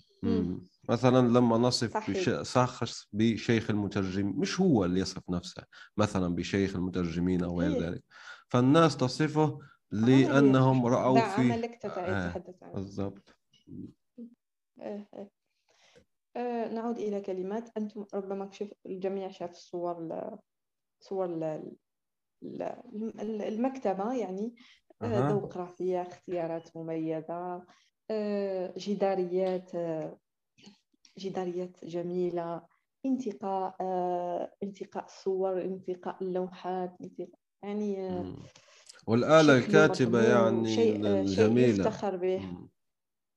مثلا 0.90 1.28
لما 1.28 1.58
نصف 1.58 1.94
صحيح. 1.94 2.18
بش... 2.30 2.54
شخص 2.54 3.08
بشيخ 3.14 3.70
المترجم 3.70 4.28
مش 4.40 4.60
هو 4.62 4.86
اللي 4.86 5.00
يصف 5.00 5.30
نفسه 5.30 5.64
مثلا 5.98 6.36
بشيخ 6.36 6.76
المترجمين 6.76 7.44
أو 7.44 7.62
غير. 7.62 7.84
ذلك 7.84 8.04
فالناس 8.50 8.98
تصفه 8.98 9.60
آه، 10.86 10.90
رأوا 10.90 11.20
ده 11.20 11.36
فيه 11.36 11.54
عملك 11.54 11.86
آه، 11.86 12.34
عنه 12.64 12.74
بالضبط 12.74 13.36
آه، 14.80 15.08
آه. 15.14 15.30
آه، 16.36 16.74
نعود 16.74 16.98
إلى 16.98 17.22
كلمات 17.22 17.78
أنتم 17.78 18.06
ربما 18.14 18.52
شف 18.52 18.74
الجميع 18.86 19.32
شاف 19.32 19.52
الصور 19.52 20.04
ل- 20.08 20.38
صور 21.00 21.28
ل- 21.28 21.76
ل- 22.42 23.42
المكتبة 23.42 24.14
يعني 24.14 24.56
آه،. 25.02 25.30
ذوق 25.30 25.58
رفيع 25.58 26.02
اختيارات 26.02 26.78
مميزة 26.78 27.66
آه، 28.12 28.74
جداريات 28.78 29.76
آه، 29.76 30.18
جداريات 31.18 31.86
جميلة 31.86 32.62
انتقاء 33.06 33.76
آه، 33.82 34.52
انتقاء 34.64 35.06
الصور 35.06 35.62
انتقاء 35.62 36.18
اللوحات 36.22 36.98
انتقاء 37.02 37.40
يعني 37.64 38.08
آه، 38.08 38.22
مم. 38.22 38.36
والآلة 39.08 39.58
الكاتبة 39.58 40.24
يعني 40.24 40.76
شيء 40.76 41.08
آه، 41.08 41.26
شيء 41.26 41.48
به. 42.18 42.42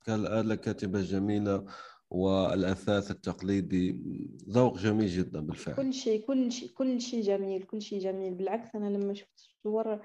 كالآلة 0.07 0.55
الكاتبة 0.55 0.99
الجميلة 0.99 1.65
والأثاث 2.11 3.11
التقليدي. 3.11 4.01
ذوق 4.49 4.79
جميل 4.79 5.09
جدا 5.09 5.41
بالفعل. 5.41 5.77
كل 5.77 5.95
شيء 5.95 6.27
كل 6.27 6.53
شيء 6.53 6.69
كل 6.69 7.01
شيء 7.01 7.23
جميل 7.23 7.63
كل 7.63 7.83
شيء 7.83 8.01
جميل. 8.01 8.35
بالعكس 8.35 8.75
أنا 8.75 8.87
لما 8.97 9.15
شفت 9.15 9.39
الصور 9.39 10.01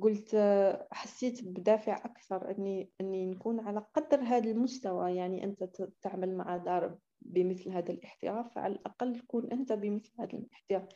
قلت 0.00 0.34
آه، 0.34 0.88
حسيت 0.92 1.44
بدافع 1.44 1.96
أكثر 2.04 2.50
أني 2.50 2.90
أني 3.00 3.26
نكون 3.26 3.60
على 3.60 3.86
قدر 3.94 4.20
هذا 4.20 4.50
المستوى. 4.50 5.16
يعني 5.16 5.44
أنت 5.44 5.64
تعمل 6.02 6.36
مع 6.36 6.56
دار 6.56 6.98
بمثل 7.24 7.70
هذا 7.70 7.92
الاحتراف 7.92 8.54
فعلى 8.54 8.74
الأقل 8.74 9.16
تكون 9.20 9.52
أنت 9.52 9.72
بمثل 9.72 10.12
هذا 10.18 10.32
الاحتراف. 10.32 10.88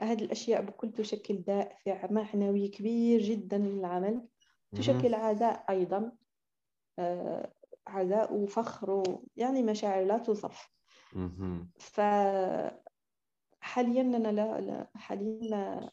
هذه 0.00 0.24
الأشياء 0.24 0.62
بكل 0.62 0.92
تشكل 0.92 1.42
دافع 1.42 2.10
معنوي 2.10 2.68
كبير 2.68 3.20
جدا 3.22 3.58
للعمل 3.58 4.28
تشكل 4.74 5.14
عزاء 5.14 5.64
أيضا 5.70 6.12
آه، 6.98 7.52
عزاء 7.86 8.34
وفخر 8.34 9.02
يعني 9.36 9.62
مشاعر 9.62 10.04
لا 10.04 10.18
توصف. 10.18 10.70
ف 11.78 12.00
حاليا 13.60 14.02
أنا 14.02 14.28
لا, 14.28 14.60
لا 14.60 14.90
حاليا 14.94 15.90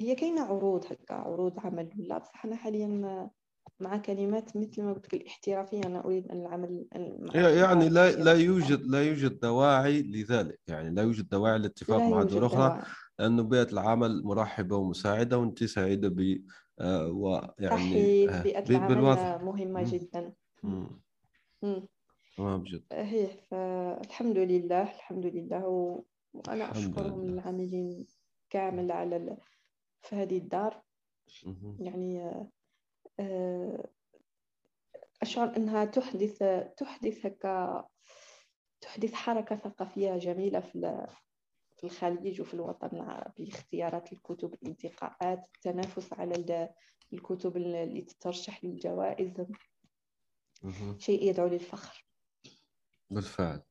هي 0.00 0.14
كاينة 0.14 0.42
عروض 0.44 0.92
هكا 0.92 1.14
عروض 1.14 1.60
عمل 1.60 1.90
ولا 1.98 2.18
بصح 2.18 2.44
أنا 2.44 2.56
حاليا 2.56 3.30
مع 3.80 3.96
كلمات 3.96 4.56
مثل 4.56 4.82
ما 4.82 4.92
قلت 4.92 5.06
لك 5.06 5.14
الاحترافية 5.14 5.80
أنا 5.86 6.04
أريد 6.04 6.28
أن 6.28 6.40
العمل 6.40 6.86
يعني 6.92 7.88
لا 7.88 8.10
لا. 8.10 8.32
يوجد 8.32 8.86
لا 8.86 9.02
يوجد 9.02 9.40
دواعي 9.40 10.02
لذلك 10.02 10.60
يعني 10.68 10.90
لا 10.90 11.02
يوجد 11.02 11.28
دواعي 11.28 11.58
للاتفاق 11.58 11.98
لا 11.98 12.08
مع 12.08 12.22
دول 12.22 12.44
أخرى 12.44 12.68
دواعي. 12.68 12.82
لأنه 13.18 13.42
بيئة 13.42 13.72
العمل 13.72 14.22
مرحبة 14.24 14.76
ومساعدة 14.76 15.38
وأنت 15.38 15.64
سعيدة 15.64 16.08
ب 16.08 16.44
آه، 16.80 17.06
ويعني 17.06 17.70
صحيح 17.70 18.34
آه، 18.34 18.42
بيئة 18.42 18.70
العمل 18.70 18.94
بالوضع 18.94 19.38
مهمة 19.42 19.80
مم. 19.80 19.86
جدا 19.86 20.32
مم. 20.62 21.00
مم. 21.62 21.88
تمام 22.36 22.62
جدا 22.62 22.84
هي 22.92 23.28
فالحمد 23.50 24.38
لله 24.38 24.82
الحمد 24.82 25.26
لله 25.26 25.66
و... 25.66 26.02
وأنا 26.34 26.70
اشكرهم. 26.70 27.22
العاملين 27.22 28.06
كامل 28.50 28.92
على 28.92 29.16
ال... 29.16 29.36
في 30.02 30.16
هذه 30.16 30.38
الدار 30.38 30.82
مهم. 31.46 31.76
يعني 31.80 32.22
آه، 32.22 32.48
أشعر 35.22 35.56
أنها 35.56 35.84
تحدث 35.84 36.38
تحدث 36.76 37.26
هكا 37.26 37.86
تحدث 38.80 39.12
حركة 39.12 39.56
ثقافية 39.56 40.16
جميلة 40.16 40.60
في 40.60 41.06
في 41.76 41.84
الخليج 41.84 42.40
وفي 42.40 42.54
الوطن 42.54 42.88
العربي 42.96 43.48
اختيارات 43.48 44.12
الكتب 44.12 44.54
الانتقاءات 44.54 45.44
التنافس 45.56 46.12
على 46.12 46.34
ال- 46.34 46.68
الكتب 47.12 47.56
اللي 47.56 48.00
تترشح 48.02 48.64
للجوائز. 48.64 49.32
شيء 50.98 51.22
يدعو 51.30 51.46
للفخر 51.48 52.06
بالفعل 53.10 53.62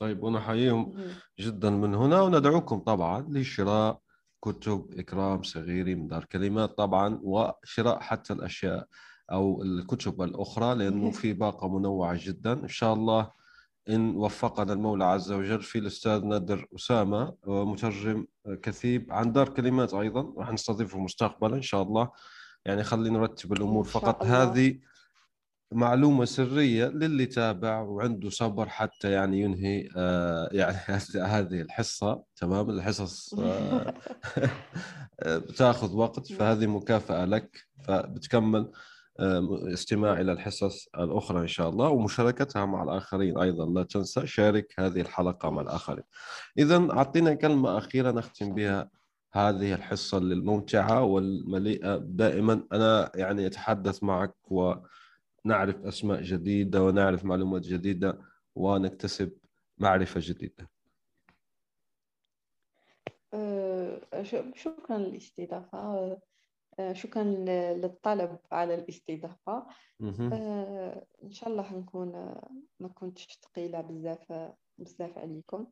طيب 0.00 0.22
ونحييهم. 0.22 1.10
جدا 1.38 1.70
من 1.70 1.94
هنا 1.94 2.22
وندعوكم 2.22 2.78
طبعا 2.78 3.20
لشراء 3.30 4.00
كتب 4.42 4.86
إكرام 4.98 5.42
صغيري 5.42 5.94
من 5.94 6.06
دار 6.06 6.24
كلمات 6.24 6.78
طبعا 6.78 7.20
وشراء 7.22 8.00
حتى 8.00 8.32
الأشياء 8.32 8.86
أو 9.32 9.62
الكتب 9.62 10.22
الأخرى 10.22 10.74
لأنه 10.74 11.10
في 11.10 11.32
باقة 11.32 11.68
منوعة 11.68 12.18
جدا. 12.26 12.52
إن 12.52 12.68
شاء 12.68 12.94
الله 12.94 13.30
إن 13.88 14.16
وفقنا 14.16 14.72
المولى 14.72 15.04
عز 15.04 15.32
وجل 15.32 15.62
في 15.62 15.78
الأستاذ 15.78 16.24
نادر 16.24 16.66
أسامة 16.76 17.34
مترجم 17.46 18.26
كثيب 18.62 19.12
عن 19.12 19.32
دار 19.32 19.48
كلمات 19.48 19.94
أيضا. 19.94 20.34
راح 20.36 20.52
نستضيفه 20.52 20.98
مستقبلا 20.98 21.56
إن 21.56 21.62
شاء 21.62 21.82
الله. 21.82 22.10
يعني 22.64 22.84
خلينا 22.84 23.18
نرتب 23.18 23.52
الأمور 23.52 23.84
فقط. 23.84 24.22
الله. 24.22 24.42
هذه 24.42 24.78
معلومة 25.72 26.24
سرية 26.24 26.86
للي 26.86 27.26
تابع 27.26 27.80
وعنده 27.80 28.30
صبر 28.30 28.68
حتى 28.68 29.10
يعني 29.10 29.40
ينهي 29.40 29.88
آه 29.96 30.48
يعني 30.52 30.76
هذه 31.34 31.60
الحصة 31.60 32.22
تمام؟ 32.36 32.70
الحصص 32.70 33.34
آه 33.34 33.94
بتاخذ 35.48 35.96
وقت 35.96 36.32
فهذه 36.32 36.66
مكافأة 36.66 37.24
لك 37.24 37.66
فبتكمل 37.84 38.72
آه 39.20 39.60
استماع 39.72 40.20
إلى 40.20 40.32
الحصص 40.32 40.88
الأخرى 40.98 41.40
إن 41.40 41.48
شاء 41.48 41.68
الله 41.68 41.88
ومشاركتها 41.88 42.66
مع 42.66 42.82
الآخرين 42.82 43.38
أيضا 43.38 43.66
لا 43.66 43.82
تنسى 43.82 44.26
شارك 44.26 44.74
هذه 44.78 45.00
الحلقة 45.00 45.50
مع 45.50 45.62
الآخرين. 45.62 46.04
إذا 46.58 46.88
أعطينا 46.90 47.34
كلمة 47.34 47.78
أخيرة 47.78 48.10
نختم 48.10 48.54
بها 48.54 48.90
هذه 49.32 49.74
الحصة 49.74 50.18
الممتعة 50.18 51.02
والمليئة 51.02 51.96
دائما 51.96 52.62
أنا 52.72 53.12
يعني 53.14 53.46
أتحدث 53.46 54.02
معك 54.02 54.34
و 54.52 54.74
نعرف 55.44 55.76
أسماء 55.84 56.22
جديدة 56.22 56.84
ونعرف 56.84 57.24
معلومات 57.24 57.62
جديدة 57.62 58.18
ونكتسب 58.54 59.38
معرفة 59.78 60.20
جديدة. 60.24 60.70
آه، 63.34 64.22
ش- 64.22 64.60
شكرا 64.62 64.98
للاستضافة. 64.98 65.78
آه، 66.78 66.92
شكرا 66.92 67.22
للطلب 67.74 68.38
على 68.52 68.74
الاستضافة. 68.74 69.66
مهم. 70.00 70.32
آه، 70.32 71.06
إن 71.22 71.30
شاء 71.32 71.48
الله 71.48 71.76
نكون 71.78 72.12
ما 72.80 72.88
كنتش 72.88 73.38
ثقيله 73.42 73.80
بزاف 73.80 74.52
بزاف 74.78 75.18
عليكم. 75.18 75.66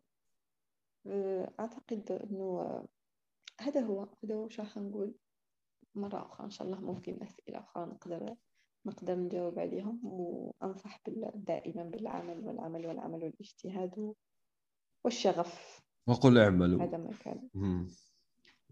أعتقد 1.60 2.12
إنه 2.30 2.84
هذا 3.60 3.80
هو 3.80 4.08
هذا 4.24 4.34
هو 4.34 4.48
راح 4.58 4.76
نقول. 4.76 5.14
مرة 5.94 6.26
أخرى 6.26 6.44
إن 6.44 6.50
شاء 6.50 6.66
الله 6.66 6.80
ممكن 6.80 7.22
أسئلة 7.22 7.58
أخرى 7.58 7.86
نقدر 7.86 8.34
نقدر 8.88 9.14
نجاوب 9.14 9.58
عليهم 9.58 10.00
وأنصح 10.04 11.00
دائما 11.34 11.82
بالعمل 11.82 12.46
والعمل 12.46 12.86
والعمل 12.86 13.24
والاجتهاد 13.24 14.14
والشغف. 15.04 15.80
وقل 16.06 16.38
اعملوا. 16.38 16.82
هذا 16.82 16.98
ما 16.98 17.10
كان. 17.24 17.48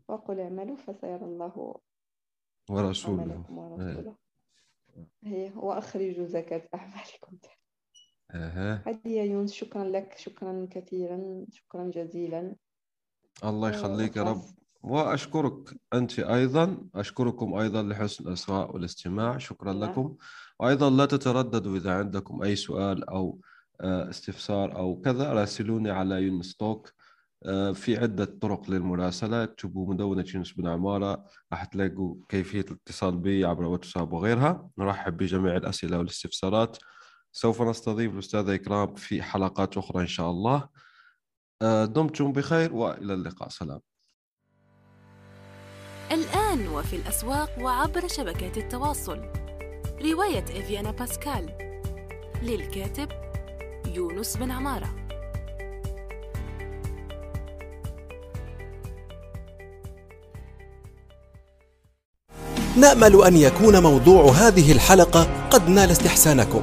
وقل 0.08 0.40
اعملوا 0.40 0.76
فسيرى 0.76 1.24
الله 1.24 1.80
ورسوله. 2.70 3.44
ورسوله. 3.50 4.16
هي 5.24 5.52
وأخرجوا 5.56 6.26
زكاة 6.26 6.68
أعمالكم. 6.74 7.38
أها. 8.30 8.82
هذه 8.86 9.08
يا 9.08 9.24
يونس. 9.24 9.52
شكرا 9.52 9.84
لك. 9.84 10.18
شكرا 10.18 10.68
كثيرا. 10.70 11.46
شكرا 11.50 11.90
جزيلا. 11.90 12.56
الله 13.44 13.70
يخليك 13.70 14.16
يا 14.16 14.22
رب. 14.22 14.42
وأشكرك 14.86 15.74
أنت 15.94 16.18
أيضا 16.18 16.78
أشكركم 16.94 17.54
أيضا 17.54 17.82
لحسن 17.82 18.28
الإصغاء 18.28 18.74
والاستماع. 18.74 19.38
شكرا 19.38 19.72
نعم. 19.72 19.84
لكم. 19.84 20.16
وأيضا 20.60 20.90
لا 20.90 21.06
تترددوا 21.06 21.76
إذا 21.76 21.92
عندكم 21.94 22.42
أي 22.42 22.56
سؤال 22.56 23.08
أو 23.08 23.40
آه، 23.80 24.10
استفسار 24.10 24.76
أو 24.76 25.00
كذا 25.00 25.32
راسلوني 25.32 25.90
على 25.90 26.22
يونس 26.22 26.56
توك 26.56 26.92
آه، 27.46 27.72
في 27.72 27.96
عدة 27.96 28.24
طرق 28.24 28.70
للمراسلة. 28.70 29.42
اكتبوا 29.44 29.94
مدونة 29.94 30.24
يونس 30.34 30.52
بن 30.52 30.68
عمارة 30.68 31.24
راح 31.52 31.64
تلاقوا 31.64 32.16
كيفية 32.28 32.60
الاتصال 32.70 33.16
بي 33.16 33.44
عبر 33.44 33.64
واتساب 33.64 34.12
وغيرها. 34.12 34.70
نرحب 34.78 35.16
بجميع 35.16 35.56
الأسئلة 35.56 35.98
والاستفسارات. 35.98 36.76
سوف 37.32 37.62
نستضيف 37.62 38.12
الأستاذة 38.12 38.54
إكرام 38.54 38.94
في 38.94 39.22
حلقات 39.22 39.78
أخرى 39.78 40.02
إن 40.02 40.06
شاء 40.06 40.30
الله. 40.30 40.68
آه، 41.62 41.84
دمتم 41.84 42.32
بخير 42.32 42.74
وإلى 42.74 43.14
اللقاء. 43.14 43.48
سلام. 43.48 43.80
الآن 46.12 46.68
وفي 46.68 46.96
الأسواق 46.96 47.50
وعبر 47.60 48.08
شبكات 48.08 48.56
التواصل. 48.58 49.20
رواية 50.04 50.44
إفيانا 50.44 50.90
باسكال. 50.90 51.48
للكاتب 52.42 53.08
يونس 53.94 54.36
بن 54.36 54.50
عمارة. 54.50 54.88
نأمل 62.76 63.24
أن 63.24 63.36
يكون 63.36 63.82
موضوع 63.82 64.30
هذه 64.30 64.72
الحلقة 64.72 65.48
قد 65.50 65.68
نال 65.68 65.90
استحسانكم. 65.90 66.62